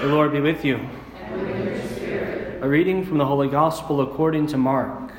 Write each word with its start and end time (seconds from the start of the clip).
The 0.00 0.06
Lord 0.06 0.30
be 0.30 0.40
with 0.40 0.64
you. 0.64 0.78
A 2.60 2.68
reading 2.68 3.04
from 3.04 3.18
the 3.18 3.26
Holy 3.26 3.48
Gospel 3.48 4.00
according 4.00 4.46
to 4.46 4.56
Mark. 4.56 5.12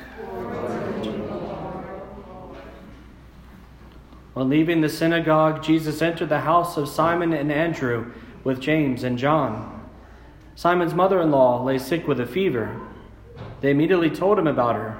On 4.34 4.48
leaving 4.48 4.80
the 4.80 4.88
synagogue, 4.88 5.62
Jesus 5.62 6.00
entered 6.00 6.30
the 6.30 6.40
house 6.40 6.78
of 6.78 6.88
Simon 6.88 7.34
and 7.34 7.52
Andrew 7.52 8.10
with 8.42 8.58
James 8.58 9.04
and 9.04 9.18
John. 9.18 9.86
Simon's 10.54 10.94
mother 10.94 11.20
in 11.20 11.30
law 11.30 11.62
lay 11.62 11.76
sick 11.76 12.08
with 12.08 12.18
a 12.18 12.26
fever. 12.26 12.80
They 13.60 13.72
immediately 13.72 14.08
told 14.08 14.38
him 14.38 14.46
about 14.46 14.76
her. 14.76 14.98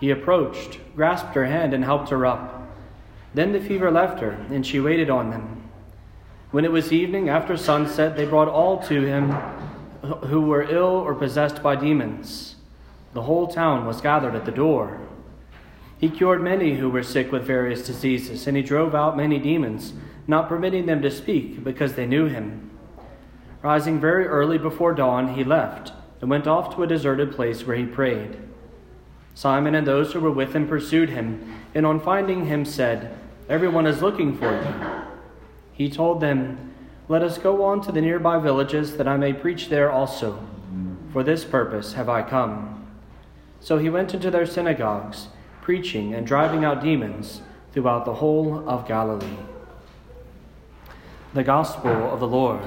He 0.00 0.08
approached, 0.08 0.78
grasped 0.96 1.34
her 1.34 1.44
hand, 1.44 1.74
and 1.74 1.84
helped 1.84 2.08
her 2.08 2.24
up. 2.24 2.66
Then 3.34 3.52
the 3.52 3.60
fever 3.60 3.90
left 3.90 4.20
her, 4.20 4.30
and 4.50 4.66
she 4.66 4.80
waited 4.80 5.10
on 5.10 5.28
them. 5.28 5.61
When 6.52 6.66
it 6.66 6.70
was 6.70 6.92
evening, 6.92 7.30
after 7.30 7.56
sunset, 7.56 8.14
they 8.14 8.26
brought 8.26 8.46
all 8.46 8.78
to 8.84 9.00
him 9.00 9.30
who 10.26 10.42
were 10.42 10.62
ill 10.62 10.84
or 10.84 11.14
possessed 11.14 11.62
by 11.62 11.76
demons. 11.76 12.56
The 13.14 13.22
whole 13.22 13.48
town 13.48 13.86
was 13.86 14.02
gathered 14.02 14.34
at 14.34 14.44
the 14.44 14.52
door. 14.52 15.00
He 15.98 16.10
cured 16.10 16.42
many 16.42 16.74
who 16.74 16.90
were 16.90 17.02
sick 17.02 17.32
with 17.32 17.46
various 17.46 17.86
diseases, 17.86 18.46
and 18.46 18.54
he 18.54 18.62
drove 18.62 18.94
out 18.94 19.16
many 19.16 19.38
demons, 19.38 19.94
not 20.26 20.46
permitting 20.46 20.84
them 20.84 21.00
to 21.00 21.10
speak, 21.10 21.64
because 21.64 21.94
they 21.94 22.04
knew 22.04 22.26
him. 22.26 22.70
Rising 23.62 23.98
very 23.98 24.26
early 24.26 24.58
before 24.58 24.92
dawn, 24.92 25.34
he 25.34 25.44
left 25.44 25.92
and 26.20 26.28
went 26.28 26.46
off 26.46 26.74
to 26.74 26.82
a 26.82 26.86
deserted 26.86 27.32
place 27.32 27.66
where 27.66 27.76
he 27.76 27.86
prayed. 27.86 28.36
Simon 29.34 29.74
and 29.74 29.86
those 29.86 30.12
who 30.12 30.20
were 30.20 30.30
with 30.30 30.54
him 30.54 30.68
pursued 30.68 31.08
him, 31.08 31.60
and 31.74 31.86
on 31.86 31.98
finding 31.98 32.44
him 32.44 32.66
said, 32.66 33.16
Everyone 33.48 33.86
is 33.86 34.02
looking 34.02 34.36
for 34.36 34.52
you. 34.52 35.11
He 35.72 35.90
told 35.90 36.20
them, 36.20 36.74
Let 37.08 37.22
us 37.22 37.38
go 37.38 37.64
on 37.64 37.80
to 37.82 37.92
the 37.92 38.00
nearby 38.00 38.38
villages, 38.38 38.96
that 38.96 39.08
I 39.08 39.16
may 39.16 39.32
preach 39.32 39.68
there 39.68 39.90
also. 39.90 40.46
For 41.12 41.22
this 41.22 41.44
purpose 41.44 41.92
have 41.94 42.08
I 42.08 42.22
come. 42.22 42.86
So 43.60 43.78
he 43.78 43.90
went 43.90 44.14
into 44.14 44.30
their 44.30 44.46
synagogues, 44.46 45.28
preaching 45.60 46.14
and 46.14 46.26
driving 46.26 46.64
out 46.64 46.82
demons 46.82 47.42
throughout 47.72 48.04
the 48.04 48.14
whole 48.14 48.68
of 48.68 48.88
Galilee. 48.88 49.36
The 51.34 51.44
Gospel 51.44 52.12
of 52.12 52.20
the 52.20 52.28
Lord. 52.28 52.60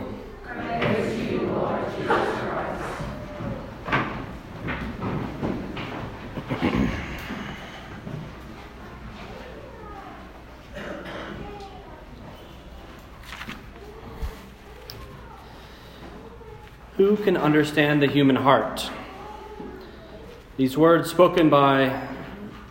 Who 17.05 17.17
can 17.17 17.37
understand 17.37 18.01
the 18.01 18.07
human 18.07 18.35
heart? 18.35 18.89
These 20.57 20.75
words 20.75 21.07
spoken 21.11 21.51
by 21.51 22.07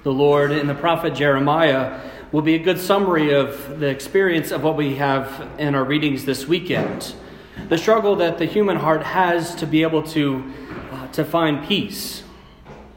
the 0.02 0.10
Lord 0.10 0.50
in 0.50 0.66
the 0.66 0.74
prophet 0.74 1.14
Jeremiah 1.14 2.00
will 2.32 2.42
be 2.42 2.56
a 2.56 2.58
good 2.58 2.80
summary 2.80 3.32
of 3.32 3.78
the 3.78 3.86
experience 3.86 4.50
of 4.50 4.64
what 4.64 4.76
we 4.76 4.96
have 4.96 5.48
in 5.56 5.76
our 5.76 5.84
readings 5.84 6.24
this 6.24 6.48
weekend. 6.48 7.14
The 7.68 7.78
struggle 7.78 8.16
that 8.16 8.38
the 8.38 8.44
human 8.44 8.78
heart 8.78 9.04
has 9.04 9.54
to 9.54 9.68
be 9.68 9.84
able 9.84 10.02
to, 10.02 10.52
uh, 10.90 11.06
to 11.12 11.24
find 11.24 11.64
peace. 11.64 12.24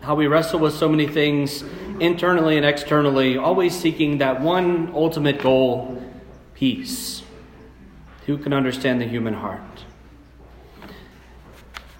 How 0.02 0.16
we 0.16 0.26
wrestle 0.26 0.60
with 0.60 0.74
so 0.74 0.90
many 0.90 1.06
things 1.06 1.64
internally 2.00 2.58
and 2.58 2.66
externally, 2.66 3.38
always 3.38 3.80
seeking 3.80 4.18
that 4.18 4.42
one 4.42 4.92
ultimate 4.96 5.40
goal 5.40 6.02
peace. 6.56 7.22
Who 8.26 8.40
can 8.40 8.54
understand 8.54 9.00
the 9.00 9.08
human 9.08 9.36
heart? 9.36 9.77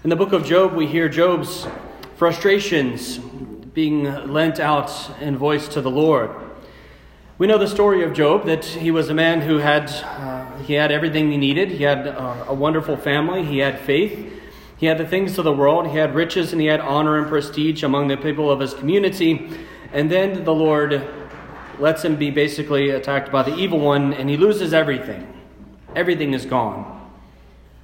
In 0.04 0.10
the 0.10 0.16
book 0.16 0.32
of 0.32 0.46
Job, 0.46 0.74
we 0.74 0.86
hear 0.86 1.08
Job's 1.08 1.66
frustrations 2.14 3.18
being 3.18 4.04
lent 4.32 4.60
out 4.60 4.92
in 5.20 5.36
voice 5.36 5.66
to 5.70 5.80
the 5.80 5.90
Lord. 5.90 6.30
We 7.36 7.48
know 7.48 7.58
the 7.58 7.66
story 7.66 8.04
of 8.04 8.12
Job 8.12 8.46
that 8.46 8.64
he 8.64 8.92
was 8.92 9.08
a 9.08 9.14
man 9.14 9.40
who 9.40 9.58
had 9.58 9.90
uh, 9.90 10.56
he 10.58 10.74
had 10.74 10.92
everything 10.92 11.32
he 11.32 11.36
needed. 11.36 11.72
He 11.72 11.82
had 11.82 12.06
uh, 12.06 12.44
a 12.46 12.54
wonderful 12.54 12.96
family. 12.96 13.44
He 13.44 13.58
had 13.58 13.80
faith. 13.80 14.32
He 14.76 14.86
had 14.86 14.98
the 14.98 15.06
things 15.06 15.36
of 15.36 15.44
the 15.44 15.52
world. 15.52 15.88
He 15.88 15.96
had 15.96 16.14
riches 16.14 16.52
and 16.52 16.60
he 16.60 16.68
had 16.68 16.78
honor 16.78 17.18
and 17.18 17.26
prestige 17.26 17.82
among 17.82 18.06
the 18.06 18.16
people 18.16 18.52
of 18.52 18.60
his 18.60 18.74
community. 18.74 19.50
And 19.92 20.08
then 20.08 20.44
the 20.44 20.54
Lord 20.54 21.10
lets 21.80 22.04
him 22.04 22.14
be 22.14 22.30
basically 22.30 22.90
attacked 22.90 23.32
by 23.32 23.42
the 23.42 23.56
evil 23.56 23.80
one, 23.80 24.14
and 24.14 24.30
he 24.30 24.36
loses 24.36 24.72
everything. 24.72 25.26
Everything 25.96 26.34
is 26.34 26.46
gone, 26.46 27.10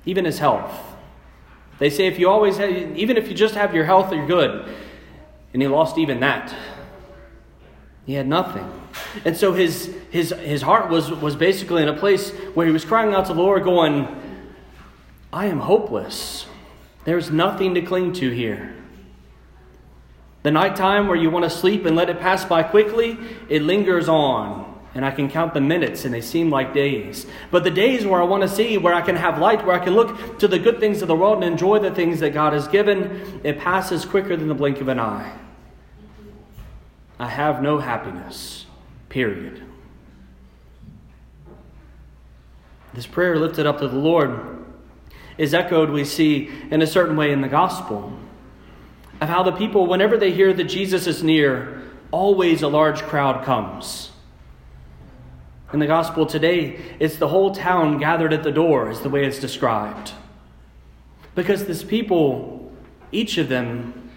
even 0.06 0.24
his 0.26 0.38
health. 0.38 0.93
They 1.84 1.90
say 1.90 2.06
if 2.06 2.18
you 2.18 2.30
always 2.30 2.56
have, 2.56 2.70
even 2.96 3.18
if 3.18 3.28
you 3.28 3.34
just 3.34 3.56
have 3.56 3.74
your 3.74 3.84
health, 3.84 4.10
you're 4.10 4.26
good. 4.26 4.74
And 5.52 5.60
he 5.60 5.68
lost 5.68 5.98
even 5.98 6.20
that. 6.20 6.54
He 8.06 8.14
had 8.14 8.26
nothing. 8.26 8.66
And 9.26 9.36
so 9.36 9.52
his, 9.52 9.94
his, 10.08 10.30
his 10.30 10.62
heart 10.62 10.88
was, 10.88 11.10
was 11.10 11.36
basically 11.36 11.82
in 11.82 11.90
a 11.90 11.94
place 11.94 12.30
where 12.54 12.66
he 12.66 12.72
was 12.72 12.86
crying 12.86 13.12
out 13.12 13.26
to 13.26 13.34
the 13.34 13.38
Lord, 13.38 13.64
going, 13.64 14.08
I 15.30 15.44
am 15.44 15.60
hopeless. 15.60 16.46
There's 17.04 17.30
nothing 17.30 17.74
to 17.74 17.82
cling 17.82 18.14
to 18.14 18.30
here. 18.30 18.74
The 20.42 20.52
nighttime 20.52 21.06
where 21.06 21.18
you 21.18 21.28
want 21.28 21.44
to 21.44 21.50
sleep 21.50 21.84
and 21.84 21.94
let 21.94 22.08
it 22.08 22.18
pass 22.18 22.46
by 22.46 22.62
quickly, 22.62 23.18
it 23.50 23.60
lingers 23.60 24.08
on 24.08 24.63
and 24.94 25.04
I 25.04 25.10
can 25.10 25.28
count 25.28 25.54
the 25.54 25.60
minutes 25.60 26.04
and 26.04 26.14
they 26.14 26.20
seem 26.20 26.50
like 26.50 26.72
days. 26.72 27.26
But 27.50 27.64
the 27.64 27.70
days 27.70 28.06
where 28.06 28.20
I 28.20 28.24
want 28.24 28.42
to 28.42 28.48
see, 28.48 28.78
where 28.78 28.94
I 28.94 29.02
can 29.02 29.16
have 29.16 29.38
light, 29.38 29.64
where 29.66 29.74
I 29.74 29.84
can 29.84 29.94
look 29.94 30.38
to 30.38 30.46
the 30.46 30.58
good 30.58 30.78
things 30.78 31.02
of 31.02 31.08
the 31.08 31.16
world 31.16 31.42
and 31.42 31.52
enjoy 31.52 31.80
the 31.80 31.90
things 31.90 32.20
that 32.20 32.30
God 32.30 32.52
has 32.52 32.68
given, 32.68 33.40
it 33.42 33.58
passes 33.58 34.04
quicker 34.04 34.36
than 34.36 34.48
the 34.48 34.54
blink 34.54 34.80
of 34.80 34.88
an 34.88 35.00
eye. 35.00 35.36
I 37.18 37.28
have 37.28 37.62
no 37.62 37.78
happiness, 37.78 38.66
period. 39.08 39.62
This 42.92 43.06
prayer 43.06 43.38
lifted 43.38 43.66
up 43.66 43.80
to 43.80 43.88
the 43.88 43.96
Lord 43.96 44.64
is 45.36 45.52
echoed, 45.52 45.90
we 45.90 46.04
see, 46.04 46.50
in 46.70 46.80
a 46.80 46.86
certain 46.86 47.16
way 47.16 47.32
in 47.32 47.40
the 47.40 47.48
gospel 47.48 48.16
of 49.20 49.28
how 49.28 49.42
the 49.42 49.52
people, 49.52 49.86
whenever 49.86 50.16
they 50.16 50.32
hear 50.32 50.52
that 50.52 50.64
Jesus 50.64 51.06
is 51.08 51.22
near, 51.22 51.82
always 52.10 52.62
a 52.62 52.68
large 52.68 53.02
crowd 53.02 53.44
comes. 53.44 54.12
In 55.74 55.80
the 55.80 55.88
gospel 55.88 56.24
today, 56.24 56.78
it's 57.00 57.16
the 57.16 57.26
whole 57.26 57.52
town 57.52 57.98
gathered 57.98 58.32
at 58.32 58.44
the 58.44 58.52
door, 58.52 58.92
is 58.92 59.00
the 59.00 59.08
way 59.08 59.24
it's 59.24 59.40
described. 59.40 60.12
Because 61.34 61.66
this 61.66 61.82
people, 61.82 62.70
each 63.10 63.38
of 63.38 63.48
them, 63.48 64.08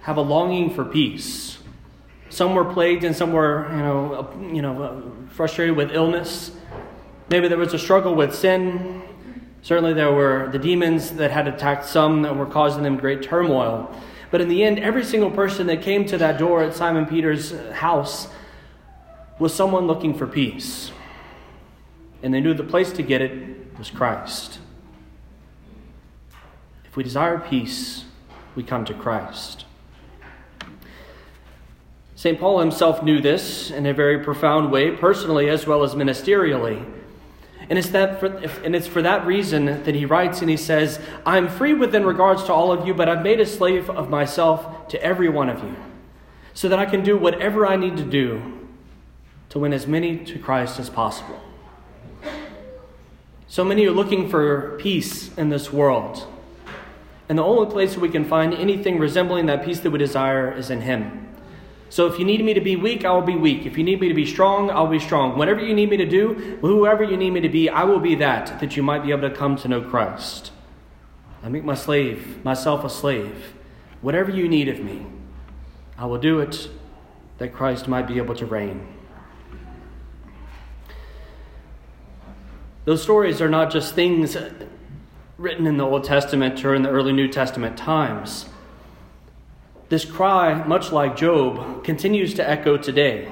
have 0.00 0.16
a 0.16 0.20
longing 0.20 0.74
for 0.74 0.84
peace. 0.84 1.58
Some 2.28 2.56
were 2.56 2.64
plagued 2.64 3.04
and 3.04 3.14
some 3.14 3.32
were, 3.32 3.68
you 3.70 3.76
know, 3.76 4.14
uh, 4.14 4.52
you 4.52 4.60
know, 4.60 4.82
uh, 4.82 5.00
frustrated 5.30 5.76
with 5.76 5.92
illness. 5.92 6.50
Maybe 7.30 7.46
there 7.46 7.56
was 7.56 7.72
a 7.72 7.78
struggle 7.78 8.16
with 8.16 8.34
sin. 8.34 9.00
Certainly, 9.62 9.92
there 9.92 10.10
were 10.10 10.48
the 10.50 10.58
demons 10.58 11.12
that 11.12 11.30
had 11.30 11.46
attacked 11.46 11.86
some 11.86 12.22
that 12.22 12.34
were 12.34 12.46
causing 12.46 12.82
them 12.82 12.96
great 12.96 13.22
turmoil. 13.22 13.94
But 14.32 14.40
in 14.40 14.48
the 14.48 14.64
end, 14.64 14.80
every 14.80 15.04
single 15.04 15.30
person 15.30 15.68
that 15.68 15.82
came 15.82 16.04
to 16.06 16.18
that 16.18 16.36
door 16.36 16.64
at 16.64 16.74
Simon 16.74 17.06
Peter's 17.06 17.52
uh, 17.52 17.72
house 17.72 18.26
was 19.38 19.54
someone 19.54 19.86
looking 19.86 20.14
for 20.14 20.26
peace 20.26 20.90
and 22.22 22.32
they 22.32 22.40
knew 22.40 22.54
the 22.54 22.64
place 22.64 22.92
to 22.92 23.02
get 23.02 23.20
it 23.20 23.78
was 23.78 23.90
Christ. 23.90 24.58
If 26.84 26.96
we 26.96 27.04
desire 27.04 27.38
peace, 27.38 28.04
we 28.54 28.62
come 28.62 28.84
to 28.86 28.94
Christ. 28.94 29.64
St. 32.14 32.40
Paul 32.40 32.60
himself 32.60 33.02
knew 33.02 33.20
this 33.20 33.70
in 33.70 33.84
a 33.84 33.92
very 33.92 34.24
profound 34.24 34.72
way, 34.72 34.90
personally 34.90 35.50
as 35.50 35.66
well 35.66 35.82
as 35.82 35.94
ministerially. 35.94 36.84
And 37.68 37.78
it's, 37.78 37.90
that 37.90 38.20
for, 38.20 38.26
and 38.26 38.74
it's 38.74 38.86
for 38.86 39.02
that 39.02 39.26
reason 39.26 39.66
that 39.66 39.94
he 39.94 40.06
writes 40.06 40.40
and 40.40 40.48
he 40.48 40.56
says, 40.56 40.98
I'm 41.26 41.48
free 41.48 41.74
within 41.74 42.06
regards 42.06 42.44
to 42.44 42.52
all 42.52 42.72
of 42.72 42.86
you, 42.86 42.94
but 42.94 43.08
I've 43.08 43.22
made 43.22 43.40
a 43.40 43.46
slave 43.46 43.90
of 43.90 44.08
myself 44.08 44.88
to 44.88 45.02
every 45.02 45.28
one 45.28 45.50
of 45.50 45.62
you, 45.62 45.76
so 46.54 46.68
that 46.68 46.78
I 46.78 46.86
can 46.86 47.02
do 47.02 47.18
whatever 47.18 47.66
I 47.66 47.76
need 47.76 47.96
to 47.98 48.04
do 48.04 48.65
to 49.56 49.60
win 49.60 49.72
as 49.72 49.86
many 49.86 50.18
to 50.18 50.38
Christ 50.38 50.78
as 50.78 50.90
possible. 50.90 51.40
So 53.48 53.64
many 53.64 53.86
are 53.86 53.90
looking 53.90 54.28
for 54.28 54.76
peace 54.78 55.34
in 55.38 55.48
this 55.48 55.72
world. 55.72 56.26
And 57.30 57.38
the 57.38 57.42
only 57.42 57.70
place 57.72 57.96
we 57.96 58.10
can 58.10 58.26
find 58.26 58.52
anything 58.52 58.98
resembling 58.98 59.46
that 59.46 59.64
peace 59.64 59.80
that 59.80 59.90
we 59.90 59.98
desire 59.98 60.52
is 60.52 60.68
in 60.68 60.82
Him. 60.82 61.26
So 61.88 62.06
if 62.06 62.18
you 62.18 62.26
need 62.26 62.44
me 62.44 62.52
to 62.52 62.60
be 62.60 62.76
weak, 62.76 63.06
I 63.06 63.12
will 63.12 63.22
be 63.22 63.34
weak. 63.34 63.64
If 63.64 63.78
you 63.78 63.84
need 63.84 63.98
me 63.98 64.08
to 64.08 64.14
be 64.14 64.26
strong, 64.26 64.70
I'll 64.70 64.88
be 64.88 64.98
strong. 64.98 65.38
Whatever 65.38 65.64
you 65.64 65.72
need 65.72 65.88
me 65.88 65.96
to 65.96 66.04
do, 66.04 66.58
whoever 66.60 67.02
you 67.02 67.16
need 67.16 67.30
me 67.30 67.40
to 67.40 67.48
be, 67.48 67.70
I 67.70 67.84
will 67.84 68.00
be 68.00 68.14
that, 68.16 68.60
that 68.60 68.76
you 68.76 68.82
might 68.82 69.04
be 69.04 69.10
able 69.10 69.26
to 69.26 69.34
come 69.34 69.56
to 69.56 69.68
know 69.68 69.80
Christ. 69.80 70.52
I 71.42 71.48
make 71.48 71.64
my 71.64 71.76
slave, 71.76 72.44
myself 72.44 72.84
a 72.84 72.90
slave. 72.90 73.54
Whatever 74.02 74.30
you 74.30 74.50
need 74.50 74.68
of 74.68 74.80
me, 74.80 75.06
I 75.96 76.04
will 76.04 76.18
do 76.18 76.40
it 76.40 76.68
that 77.38 77.54
Christ 77.54 77.88
might 77.88 78.06
be 78.06 78.18
able 78.18 78.34
to 78.34 78.44
reign. 78.44 78.95
Those 82.86 83.02
stories 83.02 83.40
are 83.40 83.48
not 83.48 83.72
just 83.72 83.96
things 83.96 84.36
written 85.38 85.66
in 85.66 85.76
the 85.76 85.84
Old 85.84 86.04
Testament 86.04 86.64
or 86.64 86.72
in 86.72 86.82
the 86.82 86.88
early 86.88 87.12
New 87.12 87.26
Testament 87.26 87.76
times. 87.76 88.46
This 89.88 90.04
cry, 90.04 90.62
much 90.62 90.92
like 90.92 91.16
Job, 91.16 91.82
continues 91.82 92.34
to 92.34 92.48
echo 92.48 92.76
today. 92.76 93.28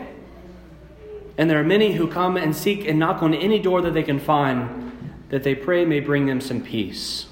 And 1.38 1.48
there 1.48 1.60
are 1.60 1.64
many 1.64 1.92
who 1.92 2.08
come 2.08 2.36
and 2.36 2.54
seek 2.54 2.84
and 2.84 2.98
knock 2.98 3.22
on 3.22 3.32
any 3.32 3.60
door 3.60 3.80
that 3.82 3.94
they 3.94 4.02
can 4.02 4.18
find 4.18 5.14
that 5.28 5.44
they 5.44 5.54
pray 5.54 5.84
may 5.84 6.00
bring 6.00 6.26
them 6.26 6.40
some 6.40 6.60
peace. 6.60 7.26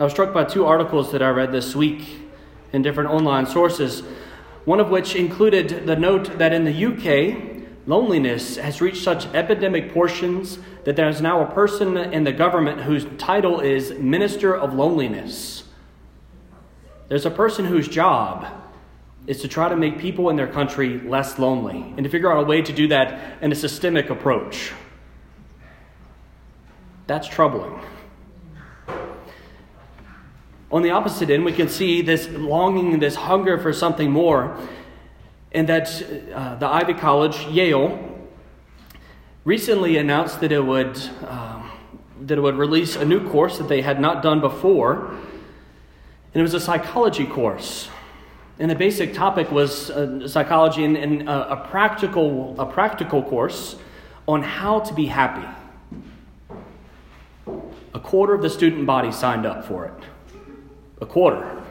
I 0.00 0.04
was 0.04 0.12
struck 0.12 0.34
by 0.34 0.42
two 0.42 0.66
articles 0.66 1.12
that 1.12 1.22
I 1.22 1.28
read 1.28 1.52
this 1.52 1.76
week 1.76 2.02
in 2.72 2.82
different 2.82 3.10
online 3.10 3.46
sources, 3.46 4.00
one 4.64 4.80
of 4.80 4.90
which 4.90 5.14
included 5.14 5.86
the 5.86 5.94
note 5.94 6.38
that 6.38 6.52
in 6.52 6.64
the 6.64 6.84
UK, 6.84 7.57
loneliness 7.88 8.56
has 8.56 8.82
reached 8.82 9.02
such 9.02 9.26
epidemic 9.28 9.94
portions 9.94 10.58
that 10.84 10.94
there 10.94 11.08
is 11.08 11.22
now 11.22 11.40
a 11.40 11.50
person 11.50 11.96
in 11.96 12.22
the 12.22 12.32
government 12.32 12.82
whose 12.82 13.06
title 13.16 13.60
is 13.60 13.92
Minister 13.92 14.54
of 14.54 14.74
Loneliness. 14.74 15.64
There's 17.08 17.24
a 17.24 17.30
person 17.30 17.64
whose 17.64 17.88
job 17.88 18.46
is 19.26 19.40
to 19.40 19.48
try 19.48 19.70
to 19.70 19.76
make 19.76 19.98
people 19.98 20.28
in 20.28 20.36
their 20.36 20.46
country 20.46 21.00
less 21.00 21.38
lonely 21.38 21.94
and 21.96 22.04
to 22.04 22.10
figure 22.10 22.30
out 22.30 22.44
a 22.44 22.46
way 22.46 22.60
to 22.60 22.72
do 22.74 22.88
that 22.88 23.42
in 23.42 23.50
a 23.52 23.54
systemic 23.54 24.10
approach. 24.10 24.72
That's 27.06 27.26
troubling. 27.26 27.80
On 30.70 30.82
the 30.82 30.90
opposite 30.90 31.30
end, 31.30 31.46
we 31.46 31.52
can 31.52 31.70
see 31.70 32.02
this 32.02 32.28
longing, 32.28 32.98
this 32.98 33.14
hunger 33.14 33.56
for 33.56 33.72
something 33.72 34.10
more, 34.10 34.58
and 35.52 35.68
that 35.68 36.02
uh, 36.34 36.56
the 36.56 36.66
Ivy 36.66 36.94
College, 36.94 37.46
Yale, 37.46 38.18
recently 39.44 39.96
announced 39.96 40.40
that 40.40 40.52
it 40.52 40.60
would 40.60 40.98
uh, 41.22 41.62
that 42.22 42.36
it 42.36 42.40
would 42.40 42.56
release 42.56 42.96
a 42.96 43.04
new 43.04 43.28
course 43.30 43.58
that 43.58 43.68
they 43.68 43.80
had 43.80 44.00
not 44.00 44.22
done 44.22 44.40
before, 44.40 45.06
and 45.06 46.34
it 46.34 46.42
was 46.42 46.54
a 46.54 46.60
psychology 46.60 47.26
course. 47.26 47.88
And 48.58 48.70
the 48.70 48.74
basic 48.74 49.14
topic 49.14 49.52
was 49.52 49.88
uh, 49.90 50.26
psychology 50.26 50.84
and, 50.84 50.96
and 50.96 51.28
a, 51.28 51.52
a 51.52 51.56
practical 51.68 52.60
a 52.60 52.66
practical 52.66 53.22
course 53.22 53.76
on 54.26 54.42
how 54.42 54.80
to 54.80 54.92
be 54.92 55.06
happy. 55.06 55.46
A 57.94 58.00
quarter 58.00 58.34
of 58.34 58.42
the 58.42 58.50
student 58.50 58.86
body 58.86 59.10
signed 59.10 59.46
up 59.46 59.64
for 59.64 59.86
it. 59.86 59.94
A 61.00 61.06
quarter. 61.06 61.62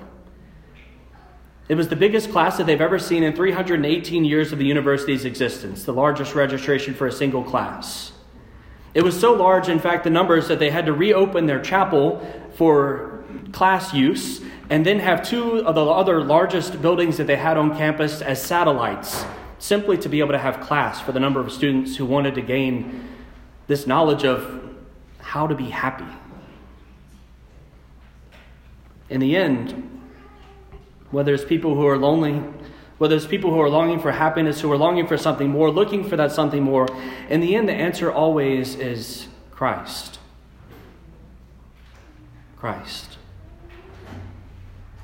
It 1.69 1.75
was 1.75 1.89
the 1.89 1.97
biggest 1.97 2.31
class 2.31 2.57
that 2.57 2.65
they've 2.65 2.79
ever 2.79 2.97
seen 2.97 3.23
in 3.23 3.35
318 3.35 4.23
years 4.23 4.53
of 4.53 4.59
the 4.59 4.65
university's 4.65 5.25
existence, 5.25 5.83
the 5.83 5.91
largest 5.91 6.33
registration 6.33 6.93
for 6.93 7.07
a 7.07 7.11
single 7.11 7.43
class. 7.43 8.13
It 8.93 9.03
was 9.03 9.19
so 9.19 9.33
large, 9.33 9.67
in 9.67 9.79
fact, 9.79 10.05
the 10.05 10.09
numbers 10.09 10.47
that 10.47 10.59
they 10.59 10.69
had 10.69 10.85
to 10.85 10.93
reopen 10.93 11.45
their 11.45 11.61
chapel 11.61 12.25
for 12.55 13.25
class 13.51 13.93
use 13.93 14.41
and 14.69 14.85
then 14.85 14.99
have 14.99 15.27
two 15.27 15.65
of 15.65 15.75
the 15.75 15.85
other 15.85 16.23
largest 16.23 16.81
buildings 16.81 17.17
that 17.17 17.27
they 17.27 17.35
had 17.35 17.57
on 17.57 17.77
campus 17.77 18.21
as 18.21 18.41
satellites, 18.41 19.25
simply 19.59 19.97
to 19.97 20.09
be 20.09 20.19
able 20.19 20.31
to 20.31 20.37
have 20.37 20.61
class 20.61 21.01
for 21.01 21.11
the 21.11 21.19
number 21.19 21.39
of 21.39 21.51
students 21.51 21.97
who 21.97 22.05
wanted 22.05 22.35
to 22.35 22.41
gain 22.41 23.07
this 23.67 23.85
knowledge 23.85 24.23
of 24.23 24.73
how 25.19 25.47
to 25.47 25.55
be 25.55 25.69
happy. 25.69 26.05
In 29.09 29.19
the 29.19 29.35
end, 29.35 29.86
whether 31.11 31.33
it's 31.33 31.45
people 31.45 31.75
who 31.75 31.85
are 31.87 31.97
lonely, 31.97 32.41
whether 32.97 33.15
it's 33.15 33.27
people 33.27 33.51
who 33.51 33.61
are 33.61 33.69
longing 33.69 33.99
for 33.99 34.11
happiness, 34.11 34.61
who 34.61 34.71
are 34.71 34.77
longing 34.77 35.07
for 35.07 35.17
something 35.17 35.49
more, 35.49 35.69
looking 35.69 36.03
for 36.03 36.17
that 36.17 36.31
something 36.31 36.63
more, 36.63 36.87
in 37.29 37.41
the 37.41 37.55
end, 37.55 37.69
the 37.69 37.73
answer 37.73 38.11
always 38.11 38.75
is 38.75 39.27
Christ. 39.51 40.19
Christ. 42.57 43.17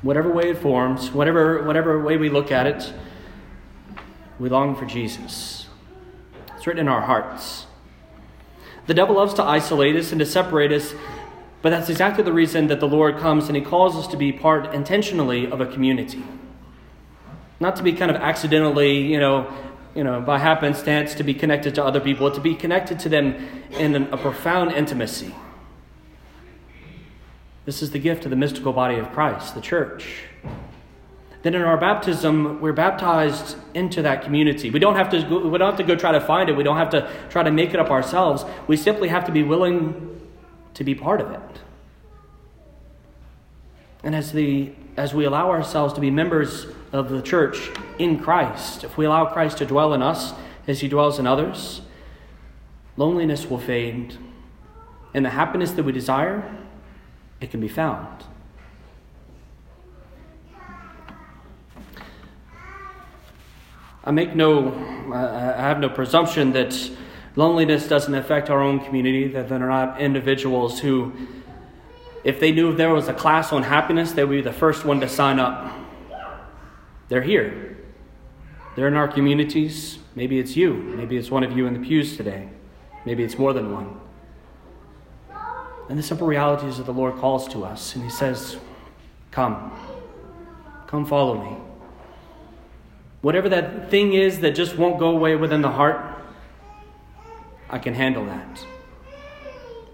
Whatever 0.01 0.31
way 0.31 0.49
it 0.49 0.57
forms, 0.57 1.11
whatever, 1.11 1.63
whatever 1.63 2.01
way 2.01 2.17
we 2.17 2.29
look 2.29 2.51
at 2.51 2.67
it, 2.67 2.93
we 4.39 4.49
long 4.49 4.75
for 4.75 4.85
Jesus. 4.85 5.67
It's 6.57 6.67
written 6.67 6.81
in 6.81 6.87
our 6.87 7.01
hearts. 7.01 7.67
The 8.87 8.93
devil 8.93 9.15
loves 9.15 9.33
to 9.35 9.43
isolate 9.43 9.95
us 9.95 10.11
and 10.11 10.19
to 10.19 10.25
separate 10.25 10.71
us, 10.73 10.93
but 11.63 11.71
that's 11.71 11.89
exactly 11.89 12.23
the 12.23 12.31
reason 12.31 12.67
that 12.67 12.79
the 12.79 12.87
Lord 12.87 13.17
comes 13.17 13.47
and 13.47 13.55
he 13.55 13.61
calls 13.63 13.95
us 13.95 14.05
to 14.09 14.17
be 14.17 14.31
part 14.31 14.71
intentionally 14.75 15.49
of 15.49 15.59
a 15.59 15.65
community. 15.65 16.21
Not 17.59 17.75
to 17.77 17.83
be 17.83 17.93
kind 17.93 18.11
of 18.11 18.17
accidentally, 18.17 18.99
you 19.01 19.19
know, 19.19 19.51
you 19.95 20.03
know, 20.03 20.21
by 20.21 20.37
happenstance 20.37 21.15
to 21.15 21.23
be 21.23 21.33
connected 21.33 21.73
to 21.75 21.83
other 21.83 21.99
people, 21.99 22.29
to 22.29 22.41
be 22.41 22.53
connected 22.53 22.99
to 22.99 23.09
them 23.09 23.63
in 23.71 23.95
a 23.95 24.17
profound 24.17 24.73
intimacy. 24.73 25.33
This 27.65 27.81
is 27.81 27.89
the 27.89 27.99
gift 27.99 28.25
of 28.25 28.29
the 28.29 28.35
mystical 28.35 28.73
body 28.73 28.97
of 28.97 29.11
Christ, 29.11 29.55
the 29.55 29.61
church 29.61 30.25
then 31.43 31.55
in 31.55 31.61
our 31.61 31.77
baptism, 31.77 32.61
we're 32.61 32.71
baptized 32.71 33.57
into 33.73 34.01
that 34.01 34.23
community. 34.23 34.69
We 34.69 34.79
don't 34.79 34.95
have 34.95 35.09
to 35.09 35.21
go, 35.21 35.45
we 35.45 35.57
don't 35.57 35.69
have 35.69 35.77
to 35.77 35.83
go 35.83 35.93
try 35.93 36.13
to 36.13 36.21
find 36.21 36.49
it. 36.49 36.55
We 36.55 36.63
don't 36.63 36.77
have 36.77 36.89
to 36.91 37.11
try 37.29 37.43
to 37.43 37.51
make 37.51 37.73
it 37.73 37.81
up 37.81 37.91
ourselves. 37.91 38.45
We 38.67 38.77
simply 38.77 39.09
have 39.09 39.25
to 39.25 39.31
be 39.31 39.43
willing 39.43 40.21
to 40.73 40.83
be 40.83 40.95
part 40.95 41.21
of 41.21 41.31
it. 41.31 41.61
And 44.03 44.15
as 44.15 44.31
the 44.31 44.73
as 44.95 45.13
we 45.13 45.25
allow 45.25 45.49
ourselves 45.49 45.93
to 45.93 46.01
be 46.01 46.11
members 46.11 46.67
of 46.91 47.09
the 47.09 47.21
church 47.21 47.71
in 47.97 48.19
Christ, 48.19 48.83
if 48.83 48.97
we 48.97 49.05
allow 49.05 49.25
Christ 49.25 49.57
to 49.57 49.65
dwell 49.65 49.93
in 49.93 50.01
us 50.01 50.33
as 50.67 50.81
he 50.81 50.87
dwells 50.87 51.17
in 51.17 51.25
others, 51.25 51.81
loneliness 52.95 53.49
will 53.49 53.59
fade. 53.59 54.17
And 55.13 55.25
the 55.25 55.31
happiness 55.31 55.71
that 55.71 55.83
we 55.83 55.91
desire, 55.91 56.43
it 57.41 57.49
can 57.49 57.59
be 57.59 57.67
found. 57.67 58.23
I 64.05 64.11
make 64.11 64.35
no, 64.35 64.73
I 65.13 65.61
have 65.61 65.79
no 65.79 65.89
presumption 65.89 66.51
that 66.53 66.73
loneliness 67.35 67.87
doesn't 67.87 68.13
affect 68.13 68.49
our 68.49 68.61
own 68.61 68.79
community, 68.79 69.27
that 69.29 69.49
there 69.49 69.61
are 69.63 69.67
not 69.67 69.99
individuals 69.99 70.79
who, 70.79 71.13
if 72.23 72.39
they 72.39 72.51
knew 72.51 72.75
there 72.75 72.93
was 72.93 73.07
a 73.07 73.13
class 73.13 73.51
on 73.51 73.63
happiness, 73.63 74.11
they 74.11 74.23
would 74.23 74.35
be 74.35 74.41
the 74.41 74.53
first 74.53 74.85
one 74.85 74.99
to 75.01 75.09
sign 75.09 75.39
up. 75.39 75.73
They're 77.09 77.21
here. 77.21 77.77
They're 78.75 78.87
in 78.87 78.95
our 78.95 79.07
communities. 79.07 79.99
Maybe 80.15 80.39
it's 80.39 80.55
you. 80.55 80.73
Maybe 80.73 81.17
it's 81.17 81.29
one 81.29 81.43
of 81.43 81.55
you 81.55 81.67
in 81.67 81.73
the 81.73 81.79
pews 81.79 82.17
today. 82.17 82.49
Maybe 83.05 83.23
it's 83.23 83.37
more 83.37 83.53
than 83.53 83.71
one. 83.71 83.99
And 85.89 85.99
the 85.99 86.03
simple 86.03 86.27
reality 86.27 86.67
is 86.67 86.77
that 86.77 86.85
the 86.85 86.93
Lord 86.93 87.17
calls 87.17 87.47
to 87.49 87.65
us 87.65 87.95
and 87.95 88.03
He 88.03 88.09
says, 88.09 88.57
Come. 89.31 89.71
Come 90.87 91.05
follow 91.05 91.43
me. 91.43 91.57
Whatever 93.21 93.49
that 93.49 93.89
thing 93.89 94.13
is 94.13 94.39
that 94.41 94.51
just 94.51 94.77
won't 94.77 94.99
go 94.99 95.09
away 95.09 95.35
within 95.35 95.61
the 95.61 95.71
heart, 95.71 96.12
I 97.69 97.79
can 97.79 97.93
handle 97.93 98.25
that. 98.25 98.65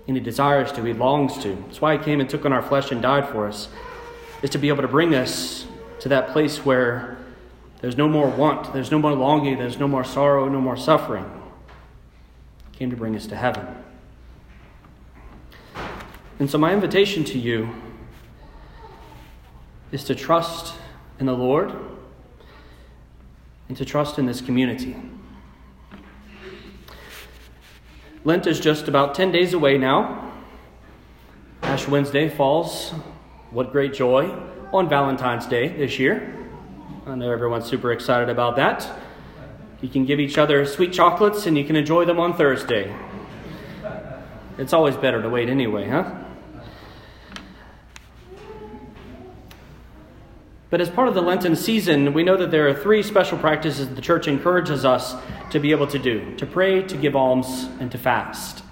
And 0.08 0.18
He 0.18 0.24
desires 0.24 0.72
to, 0.74 0.84
He 0.84 0.94
longs 0.94 1.38
to. 1.44 1.56
That's 1.68 1.82
why 1.82 1.98
He 1.98 2.04
came 2.04 2.20
and 2.20 2.30
took 2.30 2.46
on 2.46 2.54
our 2.54 2.62
flesh 2.62 2.92
and 2.92 3.02
died 3.02 3.30
for 3.30 3.48
us, 3.48 3.70
is 4.42 4.50
to 4.52 4.58
be 4.58 4.70
able 4.70 4.82
to 4.82 4.88
bring 4.88 5.16
us 5.16 5.66
to 6.00 6.10
that 6.10 6.30
place 6.30 6.66
where 6.66 7.18
there's 7.82 7.98
no 7.98 8.10
more 8.10 8.28
want, 8.30 8.74
there's 8.74 8.92
no 8.92 9.00
more 9.00 9.14
longing, 9.14 9.58
there's 9.58 9.80
no 9.80 9.88
more 9.88 10.04
sorrow, 10.04 10.50
no 10.50 10.60
more 10.60 10.76
suffering. 10.76 11.26
He 12.72 12.78
came 12.78 12.90
to 12.90 12.98
bring 12.98 13.16
us 13.16 13.28
to 13.28 13.36
heaven. 13.36 13.66
And 16.40 16.50
so, 16.50 16.58
my 16.58 16.74
invitation 16.74 17.24
to 17.26 17.40
you 17.40 17.70
is 19.92 20.04
to 20.06 20.16
trust 20.16 20.74
in 21.20 21.26
the 21.26 21.34
Lord 21.34 21.74
and 23.68 23.78
to 23.78 23.86
trust 23.86 24.18
in 24.20 24.26
this 24.26 24.42
community. 24.42 24.96
Lent 28.26 28.48
is 28.48 28.60
just 28.60 28.90
about 28.90 29.16
10 29.16 29.32
days 29.32 29.54
away 29.54 29.78
now. 29.78 30.34
Ash 31.62 31.88
Wednesday 31.88 32.28
falls, 32.28 32.92
what 33.52 33.72
great 33.72 33.94
joy, 33.94 34.30
on 34.74 34.90
Valentine's 34.90 35.46
Day 35.46 35.70
this 35.70 36.00
year. 36.00 36.36
I 37.08 37.16
know 37.16 37.32
everyone's 37.32 37.66
super 37.66 37.94
excited 37.94 38.30
about 38.30 38.58
that. 38.58 38.88
You 39.82 39.88
can 39.88 40.06
give 40.06 40.20
each 40.20 40.38
other 40.38 40.66
sweet 40.66 40.92
chocolates 40.92 41.46
and 41.46 41.58
you 41.58 41.64
can 41.64 41.78
enjoy 41.78 42.04
them 42.04 42.20
on 42.20 42.36
Thursday. 42.36 42.94
It's 44.58 44.74
always 44.74 44.98
better 44.98 45.22
to 45.22 45.30
wait 45.30 45.48
anyway, 45.48 45.88
huh? 45.88 46.14
But 50.70 50.82
as 50.82 50.90
part 50.90 51.08
of 51.08 51.16
the 51.16 51.22
Lenten 51.22 51.56
season, 51.56 52.14
we 52.14 52.24
know 52.24 52.36
that 52.36 52.52
there 52.52 52.68
are 52.68 52.74
three 52.74 53.02
special 53.02 53.38
practices 53.38 53.88
the 53.88 54.02
church 54.02 54.28
encourages 54.28 54.84
us 54.84 55.16
to 55.52 55.60
be 55.60 55.72
able 55.72 55.88
to 55.88 56.00
do 56.00 56.36
to 56.36 56.46
pray, 56.46 56.84
to 56.84 56.98
give 56.98 57.16
alms, 57.16 57.70
and 57.80 57.92
to 57.92 57.98
fast. 57.98 58.64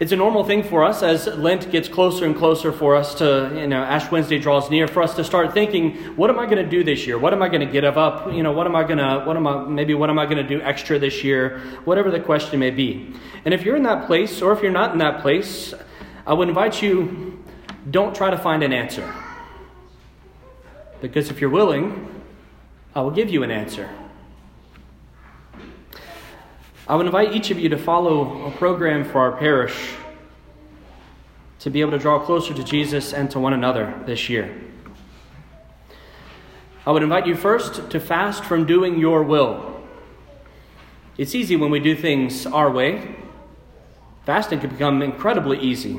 It's 0.00 0.12
a 0.12 0.16
normal 0.16 0.44
thing 0.44 0.62
for 0.62 0.82
us 0.82 1.02
as 1.02 1.26
Lent 1.26 1.70
gets 1.70 1.86
closer 1.86 2.24
and 2.24 2.34
closer 2.34 2.72
for 2.72 2.96
us 2.96 3.14
to, 3.16 3.52
you 3.54 3.66
know, 3.66 3.82
Ash 3.82 4.10
Wednesday 4.10 4.38
draws 4.38 4.70
near, 4.70 4.88
for 4.88 5.02
us 5.02 5.14
to 5.16 5.24
start 5.24 5.52
thinking, 5.52 5.94
what 6.16 6.30
am 6.30 6.38
I 6.38 6.46
going 6.46 6.56
to 6.56 6.66
do 6.66 6.82
this 6.82 7.06
year? 7.06 7.18
What 7.18 7.34
am 7.34 7.42
I 7.42 7.48
going 7.48 7.60
to 7.60 7.70
get 7.70 7.84
up? 7.84 8.32
You 8.32 8.42
know, 8.42 8.50
what 8.50 8.66
am 8.66 8.74
I 8.74 8.82
going 8.82 8.96
to, 8.96 9.22
what 9.26 9.36
am 9.36 9.46
I, 9.46 9.62
maybe 9.66 9.92
what 9.92 10.08
am 10.08 10.18
I 10.18 10.24
going 10.24 10.38
to 10.38 10.42
do 10.42 10.62
extra 10.62 10.98
this 10.98 11.22
year? 11.22 11.58
Whatever 11.84 12.10
the 12.10 12.18
question 12.18 12.58
may 12.58 12.70
be. 12.70 13.12
And 13.44 13.52
if 13.52 13.62
you're 13.62 13.76
in 13.76 13.82
that 13.82 14.06
place, 14.06 14.40
or 14.40 14.52
if 14.52 14.62
you're 14.62 14.72
not 14.72 14.92
in 14.92 14.98
that 15.00 15.20
place, 15.20 15.74
I 16.26 16.32
would 16.32 16.48
invite 16.48 16.80
you, 16.80 17.44
don't 17.90 18.16
try 18.16 18.30
to 18.30 18.38
find 18.38 18.62
an 18.62 18.72
answer. 18.72 19.14
Because 21.02 21.28
if 21.28 21.42
you're 21.42 21.50
willing, 21.50 22.08
I 22.94 23.02
will 23.02 23.10
give 23.10 23.28
you 23.28 23.42
an 23.42 23.50
answer. 23.50 23.90
I 26.90 26.96
would 26.96 27.06
invite 27.06 27.36
each 27.36 27.52
of 27.52 27.58
you 27.60 27.68
to 27.68 27.78
follow 27.78 28.46
a 28.46 28.50
program 28.50 29.04
for 29.04 29.20
our 29.20 29.30
parish 29.38 29.92
to 31.60 31.70
be 31.70 31.82
able 31.82 31.92
to 31.92 32.00
draw 32.00 32.18
closer 32.18 32.52
to 32.52 32.64
Jesus 32.64 33.12
and 33.12 33.30
to 33.30 33.38
one 33.38 33.52
another 33.52 33.94
this 34.06 34.28
year. 34.28 34.60
I 36.84 36.90
would 36.90 37.04
invite 37.04 37.28
you 37.28 37.36
first 37.36 37.92
to 37.92 38.00
fast 38.00 38.42
from 38.42 38.66
doing 38.66 38.98
your 38.98 39.22
will. 39.22 39.80
It's 41.16 41.32
easy 41.32 41.54
when 41.54 41.70
we 41.70 41.78
do 41.78 41.94
things 41.94 42.44
our 42.44 42.68
way. 42.68 43.14
Fasting 44.26 44.58
can 44.58 44.70
become 44.70 45.00
incredibly 45.00 45.60
easy. 45.60 45.94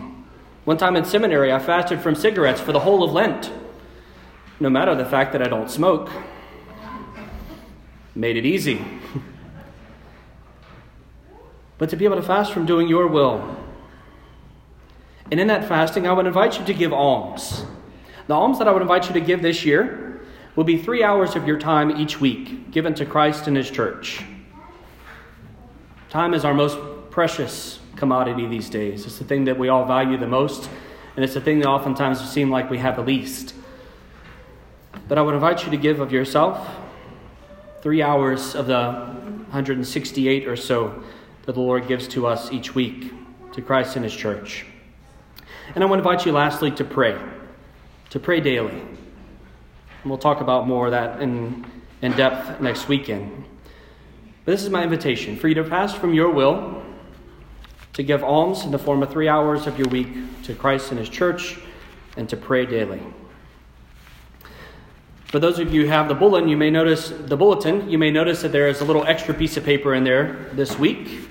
One 0.66 0.76
time 0.76 0.98
in 0.98 1.06
seminary, 1.06 1.54
I 1.54 1.60
fasted 1.60 2.02
from 2.02 2.16
cigarettes 2.16 2.60
for 2.60 2.74
the 2.74 2.82
whole 2.82 3.02
of 3.02 3.14
Lent, 3.14 3.50
no 4.60 4.70
matter 4.70 4.94
the 4.94 5.06
fact 5.06 5.32
that 5.32 5.42
I 5.42 5.48
don't 5.48 5.72
smoke. 5.72 6.10
Made 8.14 8.36
it 8.36 8.46
easy. 8.46 8.86
but 11.82 11.90
to 11.90 11.96
be 11.96 12.06
able 12.06 12.16
to 12.16 12.22
fast 12.22 12.54
from 12.54 12.68
doing 12.68 12.88
your 12.88 13.08
will. 13.08 13.58
And 15.32 15.40
in 15.40 15.48
that 15.48 15.68
fasting, 15.68 16.06
I 16.08 16.14
would 16.14 16.28
invite 16.28 16.60
you 16.60 16.66
to 16.66 16.76
give 16.76 16.94
alms. 16.94 17.66
The 18.28 18.36
alms 18.36 18.60
that 18.60 18.68
I 18.68 18.72
would 18.72 18.84
invite 18.84 19.08
you 19.08 19.14
to 19.14 19.20
give 19.20 19.42
this 19.42 19.66
year 19.66 20.22
will 20.56 20.64
be 20.64 20.78
three 20.78 21.04
hours 21.04 21.36
of 21.36 21.48
your 21.48 21.58
time 21.58 21.90
each 22.00 22.22
week 22.22 22.70
given 22.70 22.94
to 22.94 23.04
Christ 23.04 23.48
and 23.48 23.58
His 23.58 23.72
church. 23.72 24.24
Time 26.12 26.36
is 26.36 26.46
our 26.46 26.54
most 26.54 26.78
precious 27.10 27.80
commodity 27.96 28.46
these 28.46 28.70
days. 28.70 29.08
It's 29.08 29.18
the 29.18 29.26
thing 29.26 29.46
that 29.46 29.58
we 29.58 29.70
all 29.70 29.86
value 29.86 30.18
the 30.18 30.28
most, 30.28 30.70
and 31.16 31.26
it's 31.26 31.34
the 31.34 31.42
thing 31.42 31.58
that 31.62 31.68
oftentimes 31.68 32.24
seem 32.30 32.52
like 32.52 32.70
we 32.70 32.78
have 32.78 32.96
the 32.96 33.02
least. 33.02 33.56
But 35.08 35.18
I 35.18 35.24
would 35.24 35.34
invite 35.34 35.66
you 35.66 35.72
to 35.72 35.78
give 35.78 36.00
of 36.00 36.12
yourself 36.12 36.76
three 37.82 38.04
hours 38.04 38.54
of 38.54 38.68
the 38.68 38.92
168 39.50 40.48
or 40.48 40.56
so 40.56 41.04
that 41.52 41.56
the 41.56 41.60
Lord 41.60 41.86
gives 41.86 42.08
to 42.08 42.28
us 42.28 42.50
each 42.54 42.74
week, 42.74 43.12
to 43.52 43.62
Christ 43.62 43.98
and 43.98 44.06
His 44.06 44.16
church. 44.16 44.66
And 45.76 45.84
I 45.84 45.88
want 45.88 46.02
to 46.02 46.10
invite 46.10 46.26
you 46.26 46.32
lastly 46.32 46.72
to 46.72 46.86
pray, 46.86 47.20
to 48.12 48.20
pray 48.22 48.40
daily. 48.40 48.80
And 48.80 50.06
we'll 50.06 50.18
talk 50.18 50.40
about 50.40 50.66
more 50.66 50.86
of 50.86 50.92
that 50.92 51.22
in, 51.22 51.66
in 52.02 52.14
depth 52.14 52.62
next 52.62 52.88
weekend. 52.88 53.44
But 54.46 54.54
this 54.54 54.64
is 54.64 54.70
my 54.70 54.82
invitation 54.82 55.36
for 55.36 55.50
you 55.50 55.56
to 55.56 55.66
pass 55.66 55.94
from 55.94 56.14
your 56.14 56.30
will, 56.30 56.84
to 57.94 58.02
give 58.02 58.24
alms 58.24 58.64
in 58.64 58.72
the 58.72 58.80
form 58.80 59.04
of 59.04 59.12
three 59.12 59.28
hours 59.28 59.68
of 59.68 59.78
your 59.78 59.90
week 59.90 60.08
to 60.44 60.56
Christ 60.56 60.92
and 60.92 61.00
His 61.00 61.10
church, 61.10 61.60
and 62.16 62.30
to 62.30 62.38
pray 62.38 62.66
daily. 62.66 63.02
For 65.26 65.40
those 65.40 65.60
of 65.60 65.74
you 65.74 65.82
who 65.82 65.88
have 65.90 66.08
the 66.08 66.16
bulletin, 66.16 66.48
you 66.48 66.56
may 66.56 66.70
notice 66.70 67.10
the 67.10 67.36
bulletin. 67.36 67.90
You 67.90 67.98
may 67.98 68.10
notice 68.10 68.42
that 68.42 68.54
there 68.54 68.70
is 68.70 68.80
a 68.80 68.86
little 68.86 69.04
extra 69.04 69.34
piece 69.34 69.58
of 69.58 69.66
paper 69.66 69.94
in 69.94 70.06
there 70.06 70.50
this 70.54 70.80
week. 70.80 71.28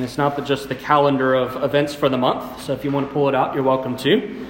And 0.00 0.06
it's 0.06 0.16
not 0.16 0.46
just 0.46 0.70
the 0.70 0.74
calendar 0.74 1.34
of 1.34 1.62
events 1.62 1.94
for 1.94 2.08
the 2.08 2.16
month, 2.16 2.62
so 2.62 2.72
if 2.72 2.84
you 2.84 2.90
want 2.90 3.08
to 3.08 3.12
pull 3.12 3.28
it 3.28 3.34
out, 3.34 3.54
you're 3.54 3.62
welcome 3.62 3.98
to. 3.98 4.46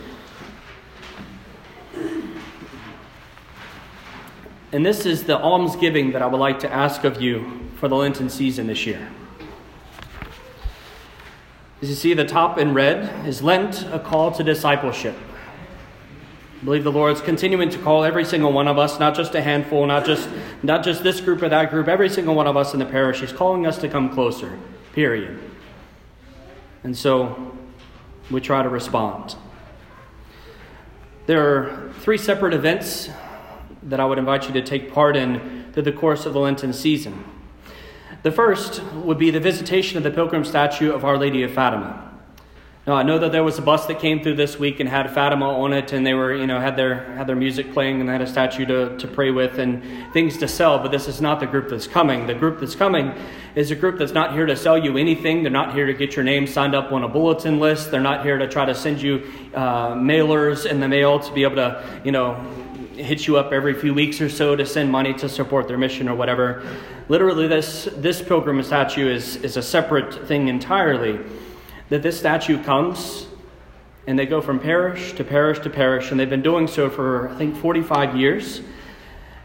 And 4.70 4.86
this 4.86 5.04
is 5.06 5.24
the 5.24 5.36
almsgiving 5.36 6.12
that 6.12 6.22
I 6.22 6.26
would 6.26 6.38
like 6.38 6.60
to 6.60 6.72
ask 6.72 7.02
of 7.02 7.20
you 7.20 7.68
for 7.74 7.88
the 7.88 7.96
Lenten 7.96 8.28
season 8.28 8.68
this 8.68 8.86
year. 8.86 9.10
As 11.82 11.88
you 11.88 11.96
see, 11.96 12.14
the 12.14 12.24
top 12.24 12.56
in 12.56 12.72
red 12.72 13.26
is 13.26 13.42
Lent, 13.42 13.84
a 13.92 13.98
call 13.98 14.30
to 14.30 14.44
discipleship. 14.44 15.16
I 16.60 16.64
believe 16.64 16.84
the 16.84 16.92
Lord 16.92 17.16
is 17.16 17.20
continuing 17.20 17.70
to 17.70 17.78
call 17.78 18.04
every 18.04 18.24
single 18.24 18.52
one 18.52 18.68
of 18.68 18.78
us, 18.78 19.00
not 19.00 19.16
just 19.16 19.34
a 19.34 19.42
handful, 19.42 19.84
not 19.84 20.06
just, 20.06 20.28
not 20.62 20.84
just 20.84 21.02
this 21.02 21.20
group 21.20 21.42
or 21.42 21.48
that 21.48 21.70
group, 21.70 21.88
every 21.88 22.08
single 22.08 22.36
one 22.36 22.46
of 22.46 22.56
us 22.56 22.72
in 22.72 22.78
the 22.78 22.86
parish. 22.86 23.18
He's 23.18 23.32
calling 23.32 23.66
us 23.66 23.78
to 23.78 23.88
come 23.88 24.10
closer 24.10 24.56
period. 24.92 25.38
And 26.82 26.96
so 26.96 27.56
we 28.30 28.40
try 28.40 28.62
to 28.62 28.68
respond. 28.68 29.36
There 31.26 31.46
are 31.46 31.92
three 32.00 32.18
separate 32.18 32.54
events 32.54 33.10
that 33.82 34.00
I 34.00 34.04
would 34.04 34.18
invite 34.18 34.46
you 34.46 34.52
to 34.54 34.62
take 34.62 34.92
part 34.92 35.16
in 35.16 35.70
through 35.72 35.84
the 35.84 35.92
course 35.92 36.26
of 36.26 36.32
the 36.32 36.40
Lenten 36.40 36.72
season. 36.72 37.24
The 38.22 38.32
first 38.32 38.82
would 38.92 39.18
be 39.18 39.30
the 39.30 39.40
visitation 39.40 39.96
of 39.96 40.02
the 40.02 40.10
pilgrim 40.10 40.44
statue 40.44 40.92
of 40.92 41.04
Our 41.04 41.16
Lady 41.16 41.42
of 41.42 41.52
Fatima. 41.52 42.09
Now, 42.86 42.94
I 42.94 43.02
know 43.02 43.18
that 43.18 43.30
there 43.30 43.44
was 43.44 43.58
a 43.58 43.62
bus 43.62 43.84
that 43.86 43.98
came 43.98 44.22
through 44.22 44.36
this 44.36 44.58
week 44.58 44.80
and 44.80 44.88
had 44.88 45.10
Fatima 45.10 45.50
on 45.50 45.74
it, 45.74 45.92
and 45.92 46.06
they 46.06 46.14
were, 46.14 46.34
you 46.34 46.46
know, 46.46 46.58
had 46.58 46.76
their 46.76 47.14
had 47.14 47.26
their 47.26 47.36
music 47.36 47.74
playing 47.74 48.00
and 48.00 48.08
they 48.08 48.12
had 48.12 48.22
a 48.22 48.26
statue 48.26 48.64
to, 48.64 48.96
to 48.96 49.06
pray 49.06 49.30
with 49.30 49.58
and 49.58 49.82
things 50.14 50.38
to 50.38 50.48
sell. 50.48 50.78
But 50.78 50.90
this 50.90 51.06
is 51.06 51.20
not 51.20 51.40
the 51.40 51.46
group 51.46 51.68
that's 51.68 51.86
coming. 51.86 52.26
The 52.26 52.34
group 52.34 52.58
that's 52.58 52.74
coming 52.74 53.12
is 53.54 53.70
a 53.70 53.74
group 53.74 53.98
that's 53.98 54.12
not 54.12 54.32
here 54.32 54.46
to 54.46 54.56
sell 54.56 54.78
you 54.78 54.96
anything. 54.96 55.42
They're 55.42 55.52
not 55.52 55.74
here 55.74 55.84
to 55.84 55.92
get 55.92 56.16
your 56.16 56.24
name 56.24 56.46
signed 56.46 56.74
up 56.74 56.90
on 56.90 57.04
a 57.04 57.08
bulletin 57.08 57.60
list. 57.60 57.90
They're 57.90 58.00
not 58.00 58.24
here 58.24 58.38
to 58.38 58.48
try 58.48 58.64
to 58.64 58.74
send 58.74 59.02
you 59.02 59.30
uh, 59.54 59.92
mailers 59.92 60.64
in 60.64 60.80
the 60.80 60.88
mail 60.88 61.20
to 61.20 61.32
be 61.34 61.42
able 61.42 61.56
to, 61.56 62.00
you 62.02 62.12
know, 62.12 62.34
hit 62.94 63.26
you 63.26 63.36
up 63.36 63.52
every 63.52 63.74
few 63.74 63.92
weeks 63.92 64.22
or 64.22 64.30
so 64.30 64.56
to 64.56 64.64
send 64.64 64.90
money 64.90 65.12
to 65.14 65.28
support 65.28 65.68
their 65.68 65.78
mission 65.78 66.08
or 66.08 66.14
whatever. 66.14 66.66
Literally, 67.10 67.46
this 67.46 67.90
this 67.98 68.22
pilgrim 68.22 68.62
statue 68.62 69.06
is 69.06 69.36
is 69.36 69.58
a 69.58 69.62
separate 69.62 70.26
thing 70.26 70.48
entirely 70.48 71.20
that 71.90 72.02
this 72.02 72.18
statue 72.18 72.62
comes 72.62 73.26
and 74.06 74.18
they 74.18 74.26
go 74.26 74.40
from 74.40 74.58
parish 74.58 75.12
to 75.12 75.24
parish 75.24 75.60
to 75.60 75.70
parish, 75.70 76.10
and 76.10 76.18
they've 76.18 76.30
been 76.30 76.42
doing 76.42 76.66
so 76.66 76.88
for, 76.88 77.28
I 77.28 77.36
think, 77.36 77.56
45 77.56 78.16
years. 78.16 78.62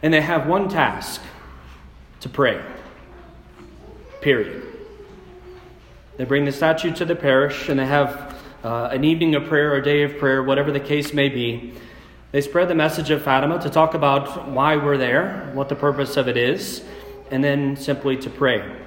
And 0.02 0.14
they 0.14 0.22
have 0.22 0.48
one 0.48 0.70
task 0.70 1.22
to 2.22 2.30
pray. 2.30 2.64
Period. 4.22 4.64
They 6.18 6.24
bring 6.24 6.46
the 6.46 6.52
statue 6.52 6.94
to 6.96 7.06
the 7.06 7.16
parish 7.16 7.68
and 7.68 7.78
they 7.80 7.86
have 7.86 8.36
uh, 8.64 8.90
an 8.92 9.04
evening 9.04 9.36
of 9.36 9.46
prayer, 9.46 9.76
a 9.76 9.84
day 9.84 10.04
of 10.04 10.18
prayer, 10.18 10.42
whatever 10.42 10.72
the 10.72 10.80
case 10.80 11.14
may 11.14 11.30
be. 11.30 11.74
They 12.32 12.42
spread 12.42 12.68
the 12.68 12.76
message 12.76 13.12
of 13.12 13.22
Fatima 13.22 13.62
to 13.62 13.70
talk 13.70 13.94
about 13.94 14.50
why 14.50 14.78
we're 14.78 14.98
there, 14.98 15.52
what 15.54 15.70
the 15.70 15.76
purpose 15.76 16.18
of 16.18 16.28
it 16.28 16.38
is, 16.38 16.84
and 17.32 17.44
then 17.44 17.76
simply 17.76 18.18
to 18.18 18.30
pray. 18.30 18.85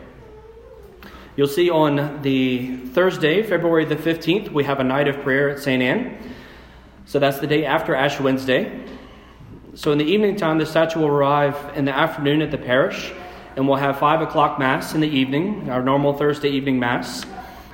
You'll 1.39 1.47
see 1.47 1.71
on 1.71 2.21
the 2.23 2.79
Thursday, 2.79 3.45
February 3.45 3.85
the 3.85 3.95
15th, 3.95 4.51
we 4.51 4.65
have 4.65 4.81
a 4.81 4.83
night 4.83 5.07
of 5.07 5.21
prayer 5.21 5.49
at 5.49 5.61
St. 5.61 5.81
Anne. 5.81 6.19
So 7.07 7.21
that's 7.21 7.39
the 7.39 7.47
day 7.47 7.65
after 7.65 7.95
Ash 7.95 8.19
Wednesday. 8.19 8.85
So 9.75 9.93
in 9.93 9.99
the 9.99 10.05
evening 10.05 10.35
time, 10.35 10.59
the 10.59 10.67
statue 10.67 10.99
will 10.99 11.07
arrive 11.07 11.55
in 11.77 11.85
the 11.85 11.97
afternoon 11.97 12.43
at 12.43 12.51
the 12.51 12.59
parish, 12.59 13.13
and 13.55 13.69
we'll 13.69 13.77
have 13.77 14.01
5 14.01 14.23
o'clock 14.23 14.59
Mass 14.59 14.97
in 14.97 15.01
the 15.01 15.07
evening, 15.07 15.71
our 15.71 15.81
normal 15.81 16.13
Thursday 16.13 16.49
evening 16.49 16.81
Mass. 16.81 17.25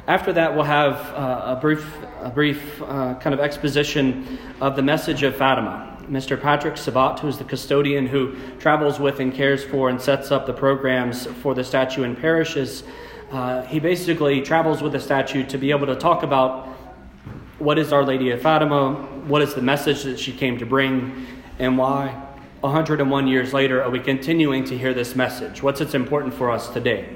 After 0.06 0.30
that, 0.34 0.54
we'll 0.54 0.64
have 0.64 0.96
uh, 1.14 1.56
a 1.56 1.58
brief, 1.58 1.90
a 2.20 2.28
brief 2.28 2.82
uh, 2.82 3.14
kind 3.14 3.32
of 3.32 3.40
exposition 3.40 4.38
of 4.60 4.76
the 4.76 4.82
message 4.82 5.22
of 5.22 5.36
Fatima. 5.36 5.96
Mr. 6.02 6.38
Patrick 6.38 6.76
Sabat, 6.76 7.20
who 7.20 7.28
is 7.28 7.38
the 7.38 7.44
custodian 7.44 8.06
who 8.08 8.36
travels 8.58 9.00
with 9.00 9.20
and 9.20 9.32
cares 9.32 9.64
for 9.64 9.88
and 9.88 9.98
sets 9.98 10.30
up 10.30 10.44
the 10.44 10.52
programs 10.52 11.24
for 11.24 11.54
the 11.54 11.64
statue 11.64 12.02
in 12.02 12.14
parishes, 12.14 12.84
uh, 13.30 13.62
he 13.62 13.80
basically 13.80 14.40
travels 14.42 14.82
with 14.82 14.92
the 14.92 15.00
statue 15.00 15.44
to 15.46 15.58
be 15.58 15.70
able 15.70 15.86
to 15.86 15.96
talk 15.96 16.22
about 16.22 16.68
what 17.58 17.78
is 17.78 17.92
Our 17.92 18.04
Lady 18.04 18.30
of 18.30 18.42
Fatima, 18.42 18.94
what 19.26 19.42
is 19.42 19.54
the 19.54 19.62
message 19.62 20.02
that 20.02 20.18
she 20.18 20.32
came 20.32 20.58
to 20.58 20.66
bring, 20.66 21.26
and 21.58 21.78
why 21.78 22.08
101 22.60 23.28
years 23.28 23.52
later 23.52 23.82
are 23.82 23.90
we 23.90 24.00
continuing 24.00 24.64
to 24.64 24.76
hear 24.76 24.94
this 24.94 25.14
message? 25.14 25.62
What's 25.62 25.80
its 25.80 25.94
important 25.94 26.34
for 26.34 26.50
us 26.50 26.68
today? 26.70 27.14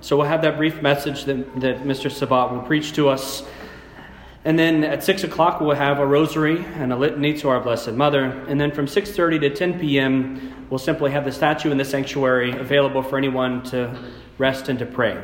So 0.00 0.16
we'll 0.16 0.26
have 0.26 0.42
that 0.42 0.56
brief 0.56 0.82
message 0.82 1.24
that, 1.26 1.60
that 1.60 1.84
Mr. 1.84 2.10
Sabat 2.10 2.52
will 2.52 2.62
preach 2.62 2.92
to 2.94 3.08
us. 3.08 3.44
And 4.44 4.58
then 4.58 4.82
at 4.82 5.04
6 5.04 5.22
o'clock, 5.22 5.60
we'll 5.60 5.76
have 5.76 6.00
a 6.00 6.06
rosary 6.06 6.64
and 6.74 6.92
a 6.92 6.96
litany 6.96 7.34
to 7.38 7.48
our 7.48 7.60
Blessed 7.60 7.92
Mother. 7.92 8.24
And 8.48 8.60
then 8.60 8.72
from 8.72 8.86
6.30 8.86 9.40
to 9.42 9.50
10 9.50 9.78
p.m., 9.78 10.66
we'll 10.70 10.78
simply 10.78 11.12
have 11.12 11.24
the 11.24 11.30
statue 11.30 11.70
in 11.70 11.78
the 11.78 11.84
sanctuary 11.84 12.50
available 12.50 13.02
for 13.02 13.16
anyone 13.16 13.62
to 13.64 13.96
rest 14.42 14.68
and 14.68 14.80
to 14.80 14.84
pray. 14.84 15.16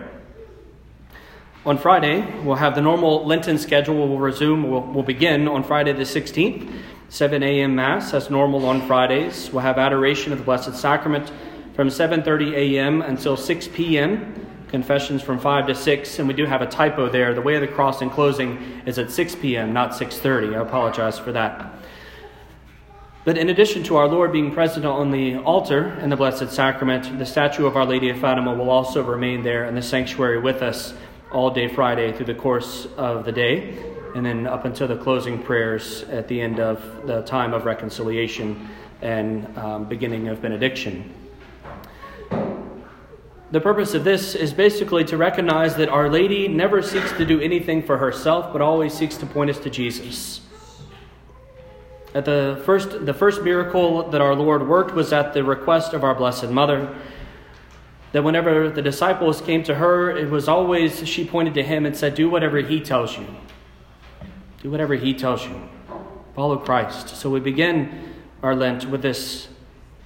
On 1.67 1.77
Friday, 1.77 2.25
we'll 2.45 2.55
have 2.55 2.77
the 2.77 2.81
normal 2.81 3.27
Lenten 3.27 3.59
schedule. 3.59 4.07
We'll 4.09 4.19
resume, 4.19 4.71
we'll, 4.71 4.81
we'll 4.81 5.03
begin 5.03 5.49
on 5.49 5.65
Friday 5.65 5.93
the 5.93 6.05
16th, 6.05 6.73
7 7.09 7.43
a.m. 7.43 7.75
Mass 7.75 8.15
as 8.15 8.31
normal 8.31 8.65
on 8.67 8.87
Fridays. 8.87 9.51
We'll 9.51 9.63
have 9.63 9.77
adoration 9.77 10.31
of 10.31 10.39
the 10.39 10.45
Blessed 10.45 10.73
Sacrament 10.77 11.33
from 11.75 11.89
7.30 11.89 12.53
a.m. 12.55 13.03
until 13.03 13.37
6 13.37 13.69
p.m. 13.75 14.47
confessions 14.69 15.21
from 15.21 15.41
5 15.41 15.67
to 15.67 15.75
6, 15.75 16.19
and 16.21 16.29
we 16.29 16.35
do 16.35 16.47
have 16.47 16.63
a 16.63 16.67
typo 16.67 17.09
there. 17.09 17.35
The 17.35 17.43
way 17.43 17.57
of 17.57 17.61
the 17.61 17.67
cross 17.67 18.01
in 18.01 18.11
closing 18.11 18.83
is 18.87 19.01
at 19.01 19.11
6 19.11 19.35
p.m., 19.35 19.73
not 19.73 19.91
6.30. 19.91 20.57
I 20.57 20.63
apologize 20.63 21.19
for 21.19 21.33
that. 21.33 21.75
But 23.29 23.37
in 23.37 23.51
addition 23.51 23.83
to 23.83 23.97
our 23.97 24.09
Lord 24.09 24.33
being 24.33 24.53
present 24.53 24.87
on 24.87 25.11
the 25.11 25.37
altar 25.37 25.93
in 26.01 26.09
the 26.09 26.17
Blessed 26.17 26.51
Sacrament, 26.51 27.19
the 27.19 27.27
statue 27.27 27.67
of 27.67 27.77
Our 27.77 27.85
Lady 27.85 28.09
of 28.09 28.19
Fatima 28.19 28.55
will 28.55 28.71
also 28.71 29.03
remain 29.03 29.43
there 29.43 29.67
in 29.67 29.75
the 29.75 29.83
sanctuary 29.83 30.41
with 30.41 30.63
us 30.63 30.95
all 31.31 31.51
day 31.51 31.69
Friday 31.69 32.11
through 32.11 32.25
the 32.25 32.35
course 32.35 32.87
of 32.97 33.27
the 33.27 33.33
day, 33.33 33.85
and 34.15 34.25
then 34.25 34.47
up 34.47 34.65
until 34.65 34.89
the 34.89 34.97
closing 34.97 35.43
prayers 35.43 36.05
at 36.05 36.27
the 36.27 36.41
end 36.41 36.59
of 36.59 36.83
the 37.07 37.21
time 37.21 37.53
of 37.53 37.67
reconciliation 37.67 38.67
and 39.03 39.59
um, 39.59 39.85
beginning 39.85 40.29
of 40.29 40.41
benediction. 40.41 41.13
The 43.51 43.61
purpose 43.61 43.93
of 43.93 44.05
this 44.05 44.35
is 44.37 44.55
basically 44.55 45.05
to 45.05 45.19
recognize 45.19 45.77
that 45.77 45.91
Our 45.91 46.09
Lady 46.09 46.49
never 46.49 46.81
seeks 46.81 47.13
to 47.19 47.27
do 47.27 47.43
anything 47.43 47.83
for 47.83 47.99
herself, 47.99 48.55
but 48.55 48.63
always 48.63 48.95
seeks 48.95 49.19
to 49.19 49.27
point 49.27 49.51
us 49.51 49.59
to 49.59 49.69
Jesus. 49.69 50.41
At 52.19 52.25
the 52.25 52.61
first, 52.65 53.07
the 53.07 53.15
first 53.15 53.45
miracle 53.45 54.11
that 54.11 54.21
our 54.21 54.35
Lord 54.35 54.67
worked 54.67 54.93
was 54.93 55.13
at 55.13 55.35
the 55.35 55.45
request 55.45 55.95
of 55.95 56.03
our 56.03 56.17
Blessed 56.17 56.49
Mother. 56.51 56.93
That 58.11 58.25
whenever 58.25 58.69
the 58.69 58.83
disciples 58.83 59.41
came 59.41 59.63
to 59.63 59.77
her, 59.77 60.11
it 60.11 60.29
was 60.29 60.49
always 60.49 61.07
she 61.07 61.25
pointed 61.25 61.55
to 61.55 61.63
him 61.63 61.87
and 61.87 61.97
said, 61.97 62.17
Do 62.17 62.29
whatever 62.29 62.59
he 62.59 62.81
tells 62.81 63.17
you. 63.17 63.25
Do 64.61 64.69
whatever 64.69 64.97
he 64.97 65.15
tells 65.15 65.47
you. 65.47 65.69
Follow 66.35 66.57
Christ. 66.57 67.11
So 67.11 67.31
we 67.31 67.39
begin 67.39 68.13
our 68.43 68.57
Lent 68.57 68.91
with 68.91 69.03
this 69.03 69.47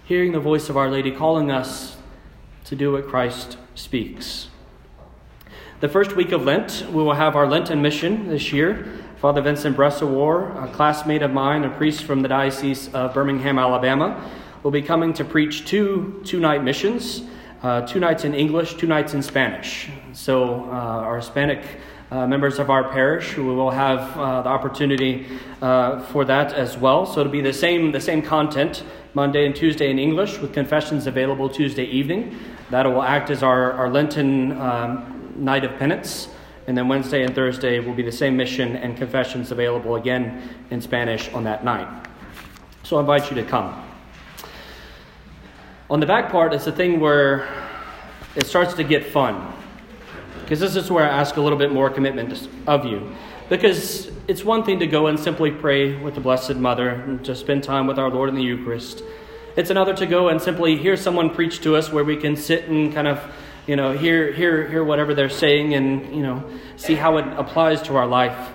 hearing 0.04 0.32
the 0.32 0.40
voice 0.40 0.68
of 0.68 0.76
Our 0.76 0.90
Lady 0.90 1.12
calling 1.12 1.50
us 1.50 1.96
to 2.66 2.76
do 2.76 2.92
what 2.92 3.08
Christ 3.08 3.56
speaks. 3.74 4.50
The 5.80 5.88
first 5.88 6.14
week 6.14 6.32
of 6.32 6.44
Lent, 6.44 6.84
we 6.90 7.02
will 7.02 7.14
have 7.14 7.36
our 7.36 7.48
Lenten 7.48 7.80
mission 7.80 8.28
this 8.28 8.52
year. 8.52 9.01
Father 9.22 9.40
Vincent 9.40 9.76
Bressawar, 9.76 10.64
a 10.64 10.66
classmate 10.72 11.22
of 11.22 11.30
mine, 11.30 11.62
a 11.62 11.70
priest 11.70 12.02
from 12.02 12.22
the 12.22 12.28
Diocese 12.28 12.92
of 12.92 13.14
Birmingham, 13.14 13.56
Alabama, 13.56 14.20
will 14.64 14.72
be 14.72 14.82
coming 14.82 15.12
to 15.12 15.24
preach 15.24 15.64
two 15.64 16.20
two 16.24 16.40
night 16.40 16.64
missions, 16.64 17.22
uh, 17.62 17.82
two 17.82 18.00
nights 18.00 18.24
in 18.24 18.34
English, 18.34 18.74
two 18.74 18.88
nights 18.88 19.14
in 19.14 19.22
Spanish. 19.22 19.88
So, 20.12 20.64
uh, 20.64 21.06
our 21.06 21.18
Hispanic 21.18 21.64
uh, 22.10 22.26
members 22.26 22.58
of 22.58 22.68
our 22.68 22.90
parish. 22.90 23.36
We 23.36 23.44
will 23.44 23.70
have 23.70 24.00
uh, 24.18 24.42
the 24.42 24.48
opportunity 24.48 25.28
uh, 25.60 26.02
for 26.06 26.24
that 26.24 26.52
as 26.54 26.76
well. 26.76 27.06
So 27.06 27.20
it'll 27.20 27.30
be 27.30 27.40
the 27.40 27.52
same 27.52 27.92
the 27.92 28.00
same 28.00 28.22
content 28.22 28.82
Monday 29.14 29.46
and 29.46 29.54
Tuesday 29.54 29.92
in 29.92 30.00
English 30.00 30.40
with 30.40 30.52
confessions 30.52 31.06
available 31.06 31.48
Tuesday 31.48 31.84
evening. 31.84 32.36
That 32.70 32.86
will 32.86 33.04
act 33.04 33.30
as 33.30 33.44
our, 33.44 33.70
our 33.74 33.88
Lenten 33.88 34.60
um, 34.60 35.32
night 35.36 35.62
of 35.62 35.78
penance. 35.78 36.26
And 36.72 36.78
then 36.78 36.88
Wednesday 36.88 37.22
and 37.22 37.34
Thursday 37.34 37.80
will 37.80 37.92
be 37.92 38.02
the 38.02 38.10
same 38.10 38.34
mission 38.34 38.76
and 38.76 38.96
confessions 38.96 39.52
available 39.52 39.96
again 39.96 40.48
in 40.70 40.80
Spanish 40.80 41.30
on 41.34 41.44
that 41.44 41.66
night. 41.66 41.86
So 42.82 42.96
I 42.96 43.00
invite 43.00 43.28
you 43.28 43.36
to 43.36 43.42
come. 43.42 43.84
On 45.90 46.00
the 46.00 46.06
back 46.06 46.32
part, 46.32 46.54
it's 46.54 46.66
a 46.66 46.72
thing 46.72 46.98
where 46.98 47.46
it 48.36 48.46
starts 48.46 48.72
to 48.72 48.84
get 48.84 49.04
fun. 49.04 49.52
Because 50.40 50.60
this 50.60 50.74
is 50.74 50.90
where 50.90 51.04
I 51.04 51.08
ask 51.08 51.36
a 51.36 51.42
little 51.42 51.58
bit 51.58 51.72
more 51.72 51.90
commitment 51.90 52.48
of 52.66 52.86
you. 52.86 53.14
Because 53.50 54.10
it's 54.26 54.42
one 54.42 54.64
thing 54.64 54.78
to 54.78 54.86
go 54.86 55.08
and 55.08 55.20
simply 55.20 55.50
pray 55.50 56.02
with 56.02 56.14
the 56.14 56.22
Blessed 56.22 56.56
Mother 56.56 56.88
and 56.88 57.22
to 57.26 57.34
spend 57.34 57.64
time 57.64 57.86
with 57.86 57.98
our 57.98 58.08
Lord 58.08 58.30
in 58.30 58.34
the 58.34 58.42
Eucharist. 58.42 59.02
It's 59.56 59.68
another 59.68 59.92
to 59.92 60.06
go 60.06 60.30
and 60.30 60.40
simply 60.40 60.78
hear 60.78 60.96
someone 60.96 61.28
preach 61.28 61.60
to 61.64 61.76
us 61.76 61.92
where 61.92 62.02
we 62.02 62.16
can 62.16 62.34
sit 62.34 62.66
and 62.70 62.94
kind 62.94 63.08
of, 63.08 63.22
you 63.66 63.76
know, 63.76 63.92
hear, 63.92 64.32
hear, 64.32 64.68
hear 64.68 64.84
whatever 64.84 65.14
they're 65.14 65.28
saying 65.28 65.74
and, 65.74 66.14
you 66.14 66.22
know, 66.22 66.44
see 66.76 66.94
how 66.94 67.18
it 67.18 67.26
applies 67.38 67.82
to 67.82 67.96
our 67.96 68.06
life. 68.06 68.50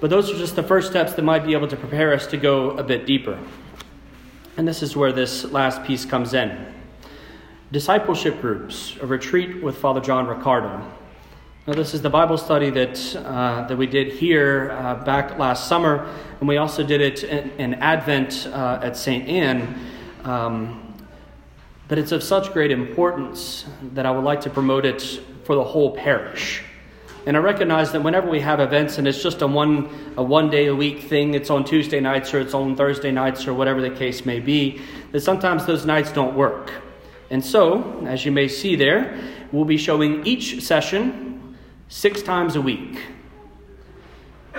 But 0.00 0.10
those 0.10 0.30
are 0.30 0.36
just 0.36 0.56
the 0.56 0.62
first 0.62 0.90
steps 0.90 1.14
that 1.14 1.22
might 1.22 1.44
be 1.44 1.52
able 1.52 1.68
to 1.68 1.76
prepare 1.76 2.12
us 2.12 2.26
to 2.28 2.36
go 2.36 2.70
a 2.72 2.82
bit 2.82 3.06
deeper. 3.06 3.38
And 4.56 4.66
this 4.66 4.82
is 4.82 4.96
where 4.96 5.12
this 5.12 5.44
last 5.44 5.84
piece 5.84 6.04
comes 6.04 6.34
in 6.34 6.74
discipleship 7.72 8.40
groups, 8.40 8.96
a 9.00 9.06
retreat 9.06 9.60
with 9.60 9.76
Father 9.76 10.00
John 10.00 10.28
Riccardo. 10.28 10.80
Now, 11.66 11.72
this 11.72 11.92
is 11.92 12.02
the 12.02 12.10
Bible 12.10 12.38
study 12.38 12.70
that, 12.70 13.16
uh, 13.16 13.66
that 13.66 13.76
we 13.76 13.88
did 13.88 14.12
here 14.12 14.70
uh, 14.70 15.02
back 15.02 15.40
last 15.40 15.66
summer, 15.66 16.08
and 16.38 16.48
we 16.48 16.56
also 16.56 16.84
did 16.84 17.00
it 17.00 17.24
in, 17.24 17.50
in 17.58 17.74
Advent 17.74 18.46
uh, 18.52 18.78
at 18.80 18.96
St. 18.96 19.26
Anne. 19.26 19.74
Um, 20.22 20.83
but 21.88 21.98
it's 21.98 22.12
of 22.12 22.22
such 22.22 22.52
great 22.52 22.70
importance 22.70 23.64
that 23.92 24.06
I 24.06 24.10
would 24.10 24.24
like 24.24 24.40
to 24.42 24.50
promote 24.50 24.86
it 24.86 25.02
for 25.44 25.54
the 25.54 25.64
whole 25.64 25.94
parish. 25.94 26.62
And 27.26 27.36
I 27.36 27.40
recognize 27.40 27.92
that 27.92 28.02
whenever 28.02 28.28
we 28.28 28.40
have 28.40 28.60
events 28.60 28.98
and 28.98 29.08
it's 29.08 29.22
just 29.22 29.40
a 29.40 29.46
one, 29.46 29.88
a 30.16 30.22
one 30.22 30.50
day 30.50 30.66
a 30.66 30.74
week 30.74 31.04
thing, 31.04 31.34
it's 31.34 31.48
on 31.48 31.64
Tuesday 31.64 32.00
nights 32.00 32.34
or 32.34 32.40
it's 32.40 32.52
on 32.52 32.76
Thursday 32.76 33.10
nights 33.10 33.46
or 33.46 33.54
whatever 33.54 33.80
the 33.80 33.90
case 33.90 34.26
may 34.26 34.40
be, 34.40 34.82
that 35.12 35.20
sometimes 35.20 35.64
those 35.64 35.86
nights 35.86 36.12
don't 36.12 36.34
work. 36.34 36.70
And 37.30 37.42
so, 37.42 38.04
as 38.06 38.26
you 38.26 38.32
may 38.32 38.48
see 38.48 38.76
there, 38.76 39.18
we'll 39.52 39.64
be 39.64 39.78
showing 39.78 40.26
each 40.26 40.62
session 40.62 41.56
six 41.88 42.22
times 42.22 42.56
a 42.56 42.60
week. 42.60 43.00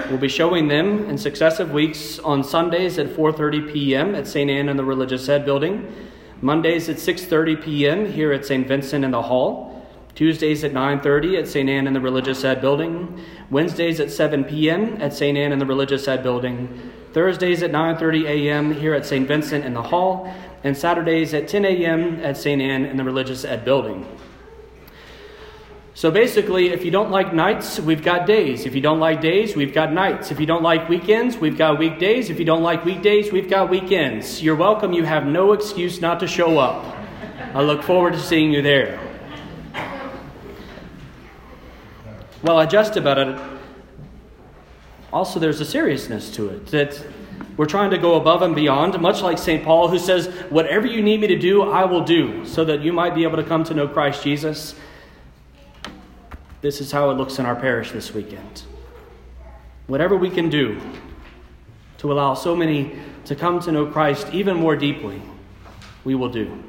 We'll 0.10 0.18
be 0.18 0.28
showing 0.28 0.68
them 0.68 1.10
in 1.10 1.18
successive 1.18 1.72
weeks 1.72 2.20
on 2.20 2.44
Sundays 2.44 2.98
at 2.98 3.08
4:30 3.08 3.72
p.m. 3.72 4.16
at 4.16 4.28
St. 4.28 4.50
Anne 4.50 4.70
in 4.70 4.76
the 4.76 4.84
Religious 4.84 5.30
Ed 5.30 5.46
building, 5.46 5.94
Mondays 6.42 6.90
at 6.90 6.98
6:30 6.98 7.64
p.m. 7.64 8.12
here 8.12 8.32
at 8.32 8.46
St. 8.46 8.68
Vincent 8.68 9.06
in 9.06 9.12
the 9.12 9.22
hall, 9.22 9.86
Tuesdays 10.16 10.64
at 10.64 10.74
9:30 10.74 11.40
at 11.40 11.48
St. 11.48 11.70
Anne 11.70 11.88
in 11.88 11.94
the 11.94 12.02
Religious 12.02 12.44
Ed 12.44 12.62
building, 12.62 13.22
Wednesdays 13.50 14.00
at 14.00 14.12
7 14.12 14.44
p.m. 14.44 15.02
at 15.02 15.14
St. 15.14 15.38
Anne 15.38 15.52
in 15.52 15.60
the 15.60 15.66
Religious 15.66 16.08
Ed 16.08 16.24
building, 16.24 16.92
Thursdays 17.14 17.64
at 17.64 17.72
9:30 17.72 18.26
a.m. 18.28 18.74
here 18.74 18.94
at 18.94 19.06
St. 19.06 19.28
Vincent 19.28 19.66
in 19.66 19.74
the 19.74 19.82
hall, 19.82 20.34
and 20.64 20.76
Saturdays 20.76 21.34
at 21.34 21.48
10 21.48 21.66
a.m. 21.66 22.20
at 22.22 22.38
St. 22.38 22.62
Anne 22.62 22.86
in 22.86 22.98
the 22.98 23.04
Religious 23.04 23.46
Ed 23.46 23.64
building. 23.64 24.06
So 25.96 26.12
basically, 26.12 26.74
if 26.74 26.84
you 26.84 26.92
don't 26.92 27.10
like 27.10 27.34
nights, 27.34 27.80
we've 27.80 28.04
got 28.04 28.28
days. 28.28 28.66
If 28.66 28.76
you 28.76 28.82
don't 28.82 29.00
like 29.00 29.22
days, 29.22 29.56
we've 29.56 29.74
got 29.74 29.94
nights. 29.94 30.30
If 30.30 30.42
you 30.42 30.46
don't 30.46 30.62
like 30.62 30.90
weekends, 30.90 31.38
we've 31.38 31.58
got 31.58 31.80
weekdays. 31.80 32.30
If 32.30 32.38
you 32.38 32.44
don't 32.44 32.64
like 32.64 32.84
weekdays, 32.84 33.32
we've 33.32 33.50
got 33.50 33.70
weekends. 33.70 34.44
You're 34.44 34.58
welcome. 34.58 34.92
You 34.92 35.06
have 35.06 35.26
no 35.26 35.54
excuse 35.54 36.02
not 36.02 36.20
to 36.20 36.28
show 36.28 36.60
up. 36.60 36.84
I 37.54 37.62
look 37.62 37.82
forward 37.82 38.12
to 38.12 38.20
seeing 38.20 38.52
you 38.52 38.62
there. 38.62 39.00
Well, 42.44 42.58
I 42.58 42.66
just 42.66 42.98
about 42.98 43.18
it. 43.18 43.40
Also, 45.14 45.40
there's 45.40 45.62
a 45.62 45.66
seriousness 45.66 46.30
to 46.32 46.50
it 46.50 46.66
that 46.68 47.08
we're 47.56 47.68
trying 47.68 47.92
to 47.92 47.98
go 47.98 48.16
above 48.16 48.42
and 48.42 48.54
beyond, 48.54 49.00
much 49.00 49.22
like 49.22 49.38
St. 49.38 49.64
Paul, 49.64 49.88
who 49.88 49.98
says, 49.98 50.28
Whatever 50.50 50.88
you 50.88 51.02
need 51.02 51.22
me 51.22 51.28
to 51.28 51.40
do, 51.40 51.62
I 51.62 51.86
will 51.86 52.04
do, 52.04 52.46
so 52.46 52.66
that 52.66 52.82
you 52.82 52.92
might 52.92 53.16
be 53.16 53.24
able 53.24 53.38
to 53.38 53.46
come 53.46 53.64
to 53.64 53.74
know 53.74 53.88
Christ 53.88 54.26
Jesus. 54.26 54.76
This 56.66 56.82
is 56.82 56.92
how 56.92 57.12
it 57.12 57.14
looks 57.14 57.38
in 57.38 57.46
our 57.46 57.56
parish 57.56 57.92
this 57.92 58.12
weekend. 58.12 58.64
Whatever 59.86 60.18
we 60.18 60.32
can 60.32 60.50
do 60.50 60.82
to 62.00 62.12
allow 62.12 62.34
so 62.34 62.56
many 62.56 62.98
to 63.26 63.36
come 63.36 63.60
to 63.60 63.72
know 63.72 63.86
Christ 63.86 64.30
even 64.34 64.58
more 64.58 64.76
deeply, 64.76 65.22
we 66.04 66.16
will 66.16 66.30
do. 66.30 66.64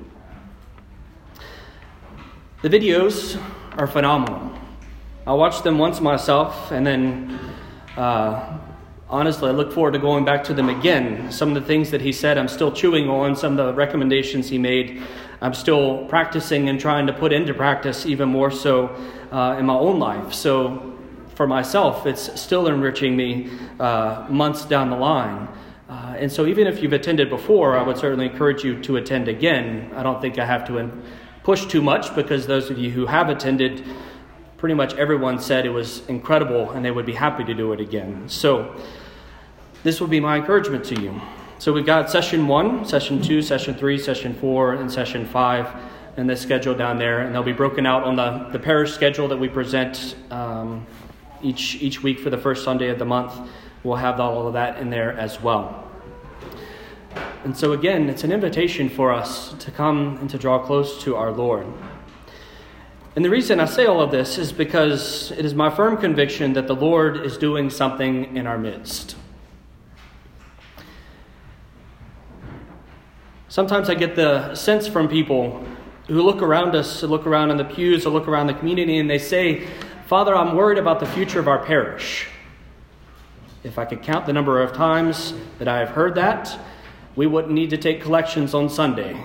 The 2.61 2.69
videos 2.69 3.43
are 3.79 3.87
phenomenal. 3.87 4.53
I 5.27 5.33
watched 5.33 5.65
them 5.65 5.79
once 5.79 5.99
myself, 6.03 6.71
and 6.73 6.87
then 6.87 7.41
uh, 7.97 8.59
honestly, 9.09 9.49
I 9.49 9.53
look 9.53 9.73
forward 9.73 9.93
to 9.93 9.99
going 9.99 10.25
back 10.25 10.45
to 10.45 10.55
them 10.55 10.69
again. 10.69 11.31
Some 11.31 11.49
of 11.49 11.55
the 11.55 11.67
things 11.67 11.91
that 11.91 12.01
he 12.01 12.13
said, 12.13 12.39
I'm 12.39 12.49
still 12.49 12.73
chewing 12.73 13.09
on. 13.09 13.37
Some 13.37 13.59
of 13.59 13.67
the 13.67 13.75
recommendations 13.75 14.49
he 14.49 14.59
made, 14.59 15.03
I'm 15.41 15.55
still 15.55 16.07
practicing 16.07 16.69
and 16.69 16.81
trying 16.81 17.07
to 17.07 17.13
put 17.13 17.33
into 17.33 17.55
practice 17.55 18.07
even 18.07 18.29
more 18.29 18.51
so 18.51 18.89
uh, 19.31 19.57
in 19.59 19.67
my 19.67 19.75
own 19.75 19.99
life. 19.99 20.33
So, 20.33 20.93
for 21.35 21.47
myself, 21.47 22.07
it's 22.07 22.41
still 22.41 22.67
enriching 22.67 23.15
me 23.15 23.51
uh, 23.79 24.27
months 24.31 24.65
down 24.65 24.89
the 24.89 24.97
line. 24.97 25.49
Uh, 25.89 26.17
and 26.19 26.33
so, 26.33 26.47
even 26.47 26.67
if 26.67 26.83
you've 26.83 26.95
attended 26.95 27.29
before, 27.29 27.77
I 27.77 27.83
would 27.83 27.99
certainly 27.99 28.27
encourage 28.27 28.65
you 28.65 28.81
to 28.83 28.97
attend 28.97 29.29
again. 29.29 29.93
I 29.95 30.03
don't 30.03 30.21
think 30.21 30.39
I 30.39 30.47
have 30.47 30.67
to 30.69 30.91
push 31.43 31.67
too 31.67 31.83
much 31.83 32.15
because 32.15 32.47
those 32.47 32.71
of 32.71 32.79
you 32.79 32.91
who 32.91 33.07
have 33.07 33.29
attended, 33.29 33.85
pretty 34.57 34.75
much 34.75 34.95
everyone 34.95 35.39
said 35.39 35.67
it 35.67 35.71
was 35.71 36.07
incredible 36.07 36.71
and 36.71 36.85
they 36.85 36.91
would 36.91 37.07
be 37.07 37.13
happy 37.13 37.45
to 37.45 37.55
do 37.55 37.73
it 37.73 37.81
again. 37.81 38.29
So, 38.29 38.75
this 39.83 40.01
will 40.01 40.09
be 40.09 40.21
my 40.21 40.37
encouragement 40.37 40.85
to 40.87 41.01
you. 41.01 41.21
So, 41.59 41.73
we've 41.73 41.87
got 41.87 42.11
session 42.11 42.47
one, 42.47 42.85
session 42.85 43.21
two, 43.21 43.43
session 43.43 43.75
three, 43.75 43.99
session 43.99 44.35
four, 44.35 44.75
and 44.75 44.91
session 44.91 45.27
five, 45.27 45.69
and 46.17 46.29
the 46.29 46.37
schedule 46.37 46.75
down 46.75 46.99
there. 46.99 47.21
And 47.21 47.35
they'll 47.35 47.43
be 47.43 47.53
broken 47.53 47.87
out 47.87 48.05
on 48.05 48.17
the, 48.17 48.49
the 48.51 48.59
parish 48.59 48.93
schedule 48.93 49.29
that 49.29 49.37
we 49.37 49.49
present 49.49 50.17
um, 50.31 50.87
each, 51.43 51.77
each 51.77 52.03
week 52.03 52.19
for 52.19 52.31
the 52.31 52.39
first 52.39 52.65
Sunday 52.65 52.89
of 52.89 52.99
the 52.99 53.05
month. 53.05 53.35
We'll 53.85 53.97
have 53.97 54.19
all 54.21 54.47
of 54.47 54.55
that 54.55 54.79
in 54.79 54.91
there 54.91 55.13
as 55.13 55.41
well. 55.41 55.85
And 57.45 57.57
so, 57.57 57.73
again, 57.73 58.09
it's 58.09 58.25
an 58.25 58.33
invitation 58.33 58.89
for 58.89 59.13
us 59.13 59.55
to 59.61 59.71
come 59.71 60.17
and 60.17 60.29
to 60.31 60.39
draw 60.39 60.59
close 60.59 61.03
to 61.05 61.15
our 61.15 61.31
Lord. 61.31 61.67
And 63.17 63.25
the 63.25 63.31
reason 63.31 63.61
I 63.61 63.65
say 63.65 63.87
all 63.87 64.03
of 64.03 64.11
this 64.11 64.37
is 64.37 64.53
because 64.53 65.31
it 65.31 65.47
is 65.47 65.55
my 65.55 65.71
firm 65.71 65.97
conviction 65.97 66.53
that 66.53 66.67
the 66.67 66.75
Lord 66.75 67.25
is 67.25 67.39
doing 67.39 67.71
something 67.71 68.37
in 68.37 68.47
our 68.47 68.59
midst. 68.59 69.17
Sometimes 73.49 73.89
I 73.89 73.95
get 73.95 74.17
the 74.17 74.55
sense 74.55 74.87
from 74.87 75.09
people 75.09 75.65
who 76.09 76.21
look 76.21 76.43
around 76.43 76.77
us, 76.77 77.03
look 77.03 77.27
around 77.27 77.51
in 77.51 77.57
the 77.57 77.65
pews, 77.65 78.05
or 78.05 78.11
look 78.11 78.29
around 78.29 78.49
the 78.49 78.55
community, 78.55 78.99
and 78.99 79.09
they 79.09 79.19
say, 79.19 79.67
Father, 80.09 80.37
I'm 80.37 80.55
worried 80.55 80.79
about 80.79 81.01
the 81.01 81.07
future 81.07 81.41
of 81.41 81.49
our 81.49 81.65
parish. 81.65 82.29
If 83.65 83.79
I 83.79 83.87
could 83.87 84.03
count 84.03 84.27
the 84.27 84.35
number 84.35 84.61
of 84.61 84.75
times 84.75 85.33
that 85.59 85.69
I 85.69 85.79
have 85.79 85.89
heard 85.89 86.17
that, 86.17 86.59
we 87.17 87.27
wouldn't 87.27 87.55
need 87.55 87.71
to 87.71 87.79
take 87.79 88.03
collections 88.03 88.53
on 88.53 88.69
Sunday. 88.69 89.19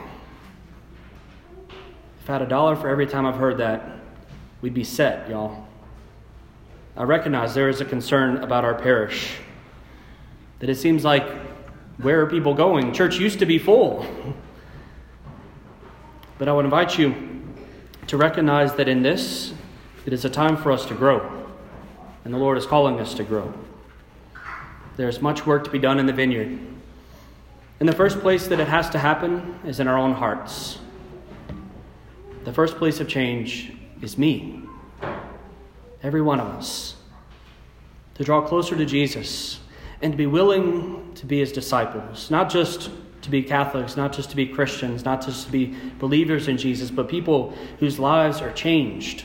Had 2.31 2.41
a 2.41 2.45
dollar 2.45 2.77
for 2.77 2.87
every 2.87 3.07
time 3.07 3.25
I've 3.25 3.35
heard 3.35 3.57
that, 3.57 3.83
we'd 4.61 4.73
be 4.73 4.85
set, 4.85 5.29
y'all. 5.29 5.67
I 6.95 7.03
recognize 7.03 7.53
there 7.53 7.67
is 7.67 7.81
a 7.81 7.85
concern 7.85 8.37
about 8.37 8.63
our 8.63 8.73
parish. 8.73 9.35
That 10.59 10.69
it 10.69 10.75
seems 10.75 11.03
like, 11.03 11.27
where 11.97 12.21
are 12.21 12.27
people 12.27 12.53
going? 12.53 12.93
Church 12.93 13.19
used 13.19 13.39
to 13.39 13.45
be 13.45 13.59
full. 13.59 14.05
But 16.37 16.47
I 16.47 16.53
would 16.53 16.63
invite 16.63 16.97
you 16.97 17.43
to 18.07 18.15
recognize 18.15 18.75
that 18.75 18.87
in 18.87 19.03
this, 19.03 19.53
it 20.05 20.13
is 20.13 20.23
a 20.23 20.29
time 20.29 20.55
for 20.55 20.71
us 20.71 20.85
to 20.85 20.93
grow. 20.93 21.49
And 22.23 22.33
the 22.33 22.37
Lord 22.37 22.57
is 22.57 22.65
calling 22.65 23.01
us 23.01 23.13
to 23.15 23.25
grow. 23.25 23.53
There's 24.95 25.21
much 25.21 25.45
work 25.45 25.65
to 25.65 25.69
be 25.69 25.79
done 25.79 25.99
in 25.99 26.05
the 26.05 26.13
vineyard. 26.13 26.57
In 27.81 27.87
the 27.87 27.91
first 27.91 28.21
place 28.21 28.47
that 28.47 28.61
it 28.61 28.69
has 28.69 28.89
to 28.91 28.99
happen 28.99 29.59
is 29.65 29.81
in 29.81 29.89
our 29.89 29.97
own 29.97 30.13
hearts. 30.13 30.79
The 32.43 32.53
first 32.53 32.77
place 32.77 32.99
of 32.99 33.07
change 33.07 33.71
is 34.01 34.17
me, 34.17 34.63
every 36.01 36.23
one 36.23 36.39
of 36.39 36.47
us, 36.47 36.95
to 38.15 38.23
draw 38.23 38.41
closer 38.41 38.75
to 38.75 38.85
Jesus 38.85 39.59
and 40.01 40.11
to 40.11 40.17
be 40.17 40.25
willing 40.25 41.13
to 41.13 41.27
be 41.27 41.37
his 41.37 41.51
disciples, 41.51 42.31
not 42.31 42.49
just 42.49 42.89
to 43.21 43.29
be 43.29 43.43
Catholics, 43.43 43.95
not 43.95 44.11
just 44.11 44.31
to 44.31 44.35
be 44.35 44.47
Christians, 44.47 45.05
not 45.05 45.23
just 45.23 45.45
to 45.45 45.51
be 45.51 45.75
believers 45.99 46.47
in 46.47 46.57
Jesus, 46.57 46.89
but 46.89 47.07
people 47.07 47.55
whose 47.79 47.99
lives 47.99 48.41
are 48.41 48.51
changed 48.53 49.23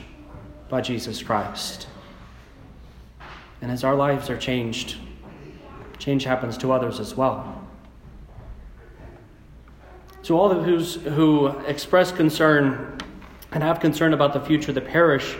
by 0.69 0.83
Jesus 0.83 1.23
Christ. 1.23 1.87
And 3.63 3.73
as 3.73 3.83
our 3.83 3.95
lives 3.95 4.29
are 4.29 4.37
changed, 4.37 4.97
change 5.99 6.25
happens 6.25 6.59
to 6.59 6.71
others 6.71 7.01
as 7.01 7.15
well. 7.17 7.67
To 10.25 10.39
all 10.39 10.51
those 10.51 10.97
who 10.97 11.47
express 11.67 12.13
concern 12.13 12.99
and 13.57 13.63
have 13.63 13.81
concern 13.81 14.13
about 14.13 14.35
the 14.35 14.41
future 14.41 14.71
of 14.71 14.75
the 14.75 14.83
parish, 14.83 15.35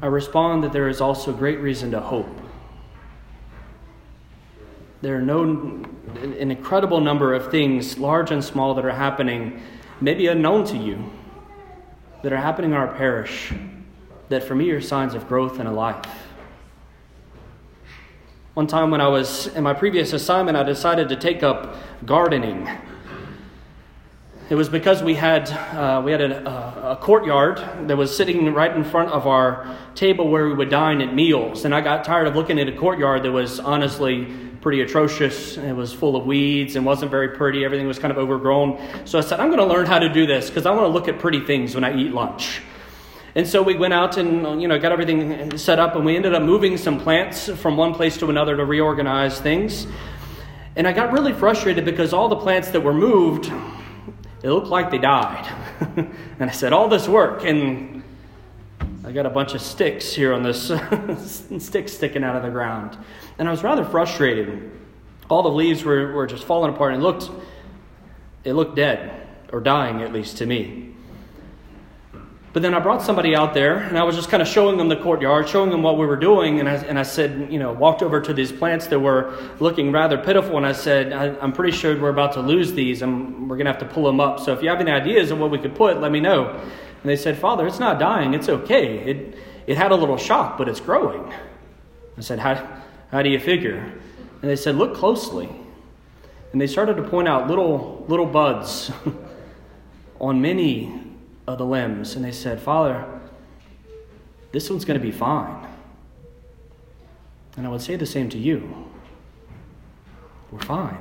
I 0.00 0.06
respond 0.06 0.62
that 0.62 0.72
there 0.72 0.88
is 0.88 1.00
also 1.00 1.32
great 1.32 1.58
reason 1.58 1.90
to 1.90 1.98
hope. 1.98 2.28
There 5.00 5.16
are 5.16 5.22
no, 5.22 5.42
an 5.42 6.52
incredible 6.52 7.00
number 7.00 7.34
of 7.34 7.50
things, 7.50 7.98
large 7.98 8.30
and 8.30 8.44
small, 8.44 8.74
that 8.74 8.84
are 8.84 8.92
happening, 8.92 9.60
maybe 10.00 10.28
unknown 10.28 10.64
to 10.66 10.76
you, 10.76 11.10
that 12.22 12.32
are 12.32 12.36
happening 12.36 12.70
in 12.70 12.76
our 12.76 12.94
parish 12.94 13.52
that 14.28 14.44
for 14.44 14.54
me 14.54 14.70
are 14.70 14.80
signs 14.80 15.14
of 15.14 15.26
growth 15.26 15.58
in 15.58 15.66
a 15.66 15.72
life. 15.72 16.06
One 18.54 18.68
time 18.68 18.92
when 18.92 19.00
I 19.00 19.08
was 19.08 19.48
in 19.48 19.64
my 19.64 19.74
previous 19.74 20.12
assignment, 20.12 20.56
I 20.56 20.62
decided 20.62 21.08
to 21.08 21.16
take 21.16 21.42
up 21.42 21.74
gardening. 22.06 22.68
It 24.52 24.56
was 24.56 24.68
because 24.68 25.02
we 25.02 25.14
had, 25.14 25.48
uh, 25.50 26.02
we 26.04 26.12
had 26.12 26.20
a, 26.20 26.90
a, 26.90 26.96
courtyard 26.96 27.88
that 27.88 27.96
was 27.96 28.14
sitting 28.14 28.52
right 28.52 28.76
in 28.76 28.84
front 28.84 29.08
of 29.08 29.26
our 29.26 29.66
table 29.94 30.28
where 30.28 30.46
we 30.46 30.52
would 30.52 30.68
dine 30.68 31.00
at 31.00 31.14
meals. 31.14 31.64
And 31.64 31.74
I 31.74 31.80
got 31.80 32.04
tired 32.04 32.26
of 32.26 32.36
looking 32.36 32.60
at 32.60 32.68
a 32.68 32.72
courtyard 32.72 33.22
that 33.22 33.32
was 33.32 33.60
honestly 33.60 34.26
pretty 34.60 34.82
atrocious. 34.82 35.56
It 35.56 35.72
was 35.72 35.94
full 35.94 36.16
of 36.16 36.26
weeds 36.26 36.76
and 36.76 36.84
wasn't 36.84 37.10
very 37.10 37.30
pretty. 37.30 37.64
Everything 37.64 37.86
was 37.86 37.98
kind 37.98 38.12
of 38.12 38.18
overgrown. 38.18 38.78
So 39.06 39.16
I 39.16 39.22
said, 39.22 39.40
I'm 39.40 39.48
going 39.48 39.58
to 39.58 39.64
learn 39.64 39.86
how 39.86 39.98
to 39.98 40.10
do 40.10 40.26
this 40.26 40.50
because 40.50 40.66
I 40.66 40.70
want 40.72 40.82
to 40.82 40.88
look 40.88 41.08
at 41.08 41.18
pretty 41.18 41.40
things 41.40 41.74
when 41.74 41.82
I 41.82 41.96
eat 41.96 42.12
lunch. 42.12 42.60
And 43.34 43.48
so 43.48 43.62
we 43.62 43.78
went 43.78 43.94
out 43.94 44.18
and 44.18 44.60
you 44.60 44.68
know 44.68 44.78
got 44.78 44.92
everything 44.92 45.56
set 45.56 45.78
up, 45.78 45.96
and 45.96 46.04
we 46.04 46.14
ended 46.14 46.34
up 46.34 46.42
moving 46.42 46.76
some 46.76 47.00
plants 47.00 47.48
from 47.48 47.78
one 47.78 47.94
place 47.94 48.18
to 48.18 48.28
another 48.28 48.54
to 48.54 48.66
reorganize 48.66 49.40
things. 49.40 49.86
And 50.76 50.86
I 50.86 50.92
got 50.92 51.10
really 51.10 51.32
frustrated 51.32 51.86
because 51.86 52.12
all 52.12 52.28
the 52.28 52.36
plants 52.36 52.68
that 52.72 52.82
were 52.82 52.92
moved 52.92 53.50
it 54.42 54.50
looked 54.50 54.68
like 54.68 54.90
they 54.90 54.98
died. 54.98 55.50
and 55.96 56.50
I 56.50 56.50
said, 56.50 56.72
All 56.72 56.88
this 56.88 57.08
work, 57.08 57.44
and 57.44 58.02
I 59.04 59.12
got 59.12 59.26
a 59.26 59.30
bunch 59.30 59.54
of 59.54 59.60
sticks 59.60 60.12
here 60.12 60.32
on 60.32 60.42
this 60.42 60.72
sticks 61.58 61.92
sticking 61.92 62.24
out 62.24 62.36
of 62.36 62.42
the 62.42 62.50
ground. 62.50 62.96
And 63.38 63.48
I 63.48 63.50
was 63.50 63.62
rather 63.62 63.84
frustrated. 63.84 64.70
All 65.28 65.42
the 65.42 65.48
leaves 65.48 65.84
were, 65.84 66.12
were 66.12 66.26
just 66.26 66.44
falling 66.44 66.74
apart 66.74 66.92
and 66.92 67.02
it 67.02 67.04
looked 67.04 67.30
it 68.44 68.54
looked 68.54 68.74
dead, 68.76 69.28
or 69.52 69.60
dying 69.60 70.02
at 70.02 70.12
least 70.12 70.38
to 70.38 70.46
me. 70.46 70.94
But 72.52 72.60
then 72.60 72.74
I 72.74 72.80
brought 72.80 73.00
somebody 73.00 73.34
out 73.34 73.54
there 73.54 73.78
and 73.78 73.96
I 73.96 74.02
was 74.02 74.14
just 74.14 74.28
kind 74.28 74.42
of 74.42 74.48
showing 74.48 74.76
them 74.76 74.88
the 74.88 74.96
courtyard, 74.96 75.48
showing 75.48 75.70
them 75.70 75.82
what 75.82 75.96
we 75.96 76.04
were 76.04 76.16
doing. 76.16 76.60
And 76.60 76.68
I, 76.68 76.74
and 76.74 76.98
I 76.98 77.02
said, 77.02 77.50
you 77.50 77.58
know, 77.58 77.72
walked 77.72 78.02
over 78.02 78.20
to 78.20 78.34
these 78.34 78.52
plants 78.52 78.88
that 78.88 79.00
were 79.00 79.34
looking 79.58 79.90
rather 79.90 80.18
pitiful. 80.18 80.58
And 80.58 80.66
I 80.66 80.72
said, 80.72 81.14
I, 81.14 81.28
am 81.42 81.54
pretty 81.54 81.74
sure 81.74 81.98
we're 81.98 82.10
about 82.10 82.34
to 82.34 82.40
lose 82.40 82.74
these 82.74 83.00
and 83.00 83.48
we're 83.48 83.56
going 83.56 83.64
to 83.64 83.72
have 83.72 83.80
to 83.80 83.86
pull 83.86 84.04
them 84.04 84.20
up. 84.20 84.38
So 84.38 84.52
if 84.52 84.62
you 84.62 84.68
have 84.68 84.80
any 84.80 84.90
ideas 84.90 85.30
of 85.30 85.38
what 85.38 85.50
we 85.50 85.58
could 85.58 85.74
put, 85.74 85.98
let 85.98 86.12
me 86.12 86.20
know. 86.20 86.50
And 86.50 87.10
they 87.10 87.16
said, 87.16 87.38
Father, 87.38 87.66
it's 87.66 87.80
not 87.80 87.98
dying. 87.98 88.34
It's 88.34 88.50
okay. 88.50 88.98
It, 88.98 89.38
it 89.66 89.78
had 89.78 89.90
a 89.90 89.96
little 89.96 90.18
shock, 90.18 90.58
but 90.58 90.68
it's 90.68 90.80
growing. 90.80 91.32
I 92.18 92.20
said, 92.20 92.38
how, 92.38 92.82
how 93.10 93.22
do 93.22 93.30
you 93.30 93.40
figure? 93.40 93.78
And 94.42 94.50
they 94.50 94.56
said, 94.56 94.76
look 94.76 94.94
closely. 94.94 95.48
And 96.52 96.60
they 96.60 96.66
started 96.66 96.98
to 96.98 97.02
point 97.02 97.28
out 97.28 97.48
little, 97.48 98.04
little 98.08 98.26
buds 98.26 98.90
on 100.20 100.42
many 100.42 101.11
of 101.46 101.58
the 101.58 101.66
limbs. 101.66 102.14
And 102.16 102.24
they 102.24 102.32
said, 102.32 102.60
Father, 102.60 103.06
this 104.52 104.68
one's 104.70 104.84
going 104.84 104.98
to 104.98 105.04
be 105.04 105.12
fine. 105.12 105.66
And 107.56 107.66
I 107.66 107.70
would 107.70 107.82
say 107.82 107.96
the 107.96 108.06
same 108.06 108.28
to 108.30 108.38
you. 108.38 108.90
We're 110.50 110.60
fine. 110.60 110.98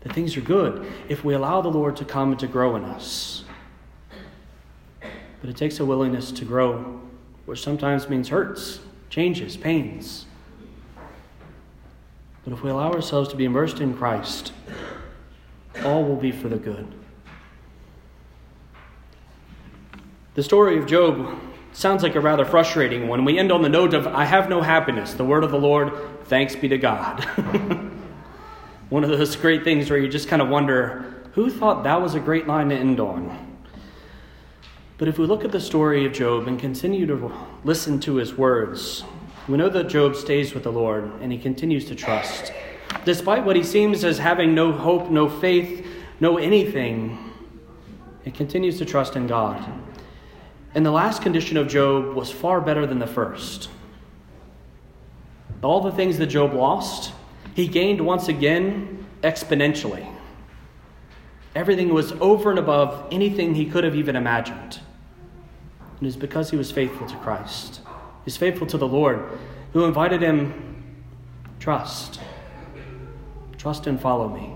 The 0.00 0.12
things 0.12 0.36
are 0.36 0.42
good 0.42 0.90
if 1.08 1.24
we 1.24 1.34
allow 1.34 1.60
the 1.62 1.68
Lord 1.68 1.96
to 1.96 2.04
come 2.04 2.30
and 2.30 2.40
to 2.40 2.46
grow 2.46 2.76
in 2.76 2.84
us. 2.84 3.44
But 5.40 5.50
it 5.50 5.56
takes 5.56 5.80
a 5.80 5.84
willingness 5.84 6.30
to 6.32 6.44
grow, 6.44 7.00
which 7.44 7.62
sometimes 7.62 8.08
means 8.08 8.28
hurts, 8.28 8.80
changes, 9.10 9.56
pains. 9.56 10.26
But 12.44 12.52
if 12.52 12.62
we 12.62 12.70
allow 12.70 12.92
ourselves 12.92 13.28
to 13.30 13.36
be 13.36 13.44
immersed 13.44 13.80
in 13.80 13.94
Christ, 13.94 14.52
all 15.84 16.04
will 16.04 16.16
be 16.16 16.30
for 16.30 16.48
the 16.48 16.56
good. 16.56 16.86
The 20.36 20.42
story 20.42 20.76
of 20.76 20.84
Job 20.84 21.34
sounds 21.72 22.02
like 22.02 22.14
a 22.14 22.20
rather 22.20 22.44
frustrating 22.44 23.08
one. 23.08 23.24
We 23.24 23.38
end 23.38 23.50
on 23.50 23.62
the 23.62 23.70
note 23.70 23.94
of, 23.94 24.06
I 24.06 24.26
have 24.26 24.50
no 24.50 24.60
happiness. 24.60 25.14
The 25.14 25.24
word 25.24 25.44
of 25.44 25.50
the 25.50 25.58
Lord, 25.58 25.94
thanks 26.24 26.54
be 26.54 26.68
to 26.68 26.76
God. 26.76 27.24
one 28.90 29.02
of 29.02 29.08
those 29.08 29.34
great 29.34 29.64
things 29.64 29.88
where 29.88 29.98
you 29.98 30.08
just 30.08 30.28
kind 30.28 30.42
of 30.42 30.50
wonder, 30.50 31.22
who 31.32 31.48
thought 31.48 31.84
that 31.84 32.02
was 32.02 32.14
a 32.14 32.20
great 32.20 32.46
line 32.46 32.68
to 32.68 32.74
end 32.74 33.00
on? 33.00 33.56
But 34.98 35.08
if 35.08 35.18
we 35.18 35.24
look 35.24 35.42
at 35.42 35.52
the 35.52 35.60
story 35.60 36.04
of 36.04 36.12
Job 36.12 36.48
and 36.48 36.60
continue 36.60 37.06
to 37.06 37.32
listen 37.64 37.98
to 38.00 38.16
his 38.16 38.34
words, 38.34 39.04
we 39.48 39.56
know 39.56 39.70
that 39.70 39.88
Job 39.88 40.16
stays 40.16 40.52
with 40.52 40.64
the 40.64 40.72
Lord 40.72 41.10
and 41.22 41.32
he 41.32 41.38
continues 41.38 41.86
to 41.86 41.94
trust. 41.94 42.52
Despite 43.06 43.46
what 43.46 43.56
he 43.56 43.62
seems 43.62 44.04
as 44.04 44.18
having 44.18 44.54
no 44.54 44.70
hope, 44.70 45.08
no 45.08 45.30
faith, 45.30 45.86
no 46.20 46.36
anything, 46.36 47.32
he 48.22 48.30
continues 48.30 48.76
to 48.76 48.84
trust 48.84 49.16
in 49.16 49.26
God. 49.26 49.66
And 50.76 50.84
the 50.84 50.90
last 50.90 51.22
condition 51.22 51.56
of 51.56 51.68
Job 51.68 52.14
was 52.14 52.30
far 52.30 52.60
better 52.60 52.86
than 52.86 52.98
the 52.98 53.06
first. 53.06 53.70
All 55.62 55.80
the 55.80 55.90
things 55.90 56.18
that 56.18 56.26
Job 56.26 56.52
lost, 56.52 57.12
he 57.54 57.66
gained 57.66 58.02
once 58.02 58.28
again 58.28 59.06
exponentially. 59.22 60.06
Everything 61.54 61.94
was 61.94 62.12
over 62.20 62.50
and 62.50 62.58
above 62.58 63.08
anything 63.10 63.54
he 63.54 63.64
could 63.64 63.84
have 63.84 63.94
even 63.94 64.16
imagined. 64.16 64.80
And 65.98 66.02
it 66.02 66.08
is 66.08 66.16
because 66.16 66.50
he 66.50 66.58
was 66.58 66.70
faithful 66.70 67.06
to 67.06 67.16
Christ. 67.16 67.80
He's 68.26 68.36
faithful 68.36 68.66
to 68.66 68.76
the 68.76 68.86
Lord, 68.86 69.26
who 69.72 69.86
invited 69.86 70.20
him, 70.20 70.84
trust. 71.58 72.20
Trust 73.56 73.86
and 73.86 73.98
follow 73.98 74.28
me. 74.28 74.52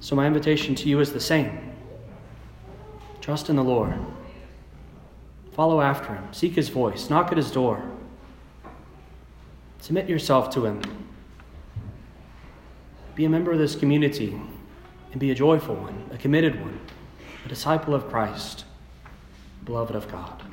So, 0.00 0.14
my 0.14 0.26
invitation 0.26 0.74
to 0.74 0.90
you 0.90 1.00
is 1.00 1.14
the 1.14 1.20
same. 1.20 1.65
Trust 3.26 3.50
in 3.50 3.56
the 3.56 3.64
Lord. 3.64 3.92
Follow 5.50 5.80
after 5.80 6.14
him. 6.14 6.28
Seek 6.30 6.52
his 6.52 6.68
voice. 6.68 7.10
Knock 7.10 7.32
at 7.32 7.36
his 7.36 7.50
door. 7.50 7.82
Submit 9.80 10.08
yourself 10.08 10.48
to 10.50 10.64
him. 10.64 10.80
Be 13.16 13.24
a 13.24 13.28
member 13.28 13.50
of 13.50 13.58
this 13.58 13.74
community 13.74 14.40
and 15.10 15.18
be 15.18 15.32
a 15.32 15.34
joyful 15.34 15.74
one, 15.74 16.08
a 16.12 16.18
committed 16.18 16.60
one, 16.60 16.78
a 17.44 17.48
disciple 17.48 17.96
of 17.96 18.08
Christ. 18.08 18.64
beloved 19.64 19.96
of 19.96 20.08
God. 20.08 20.45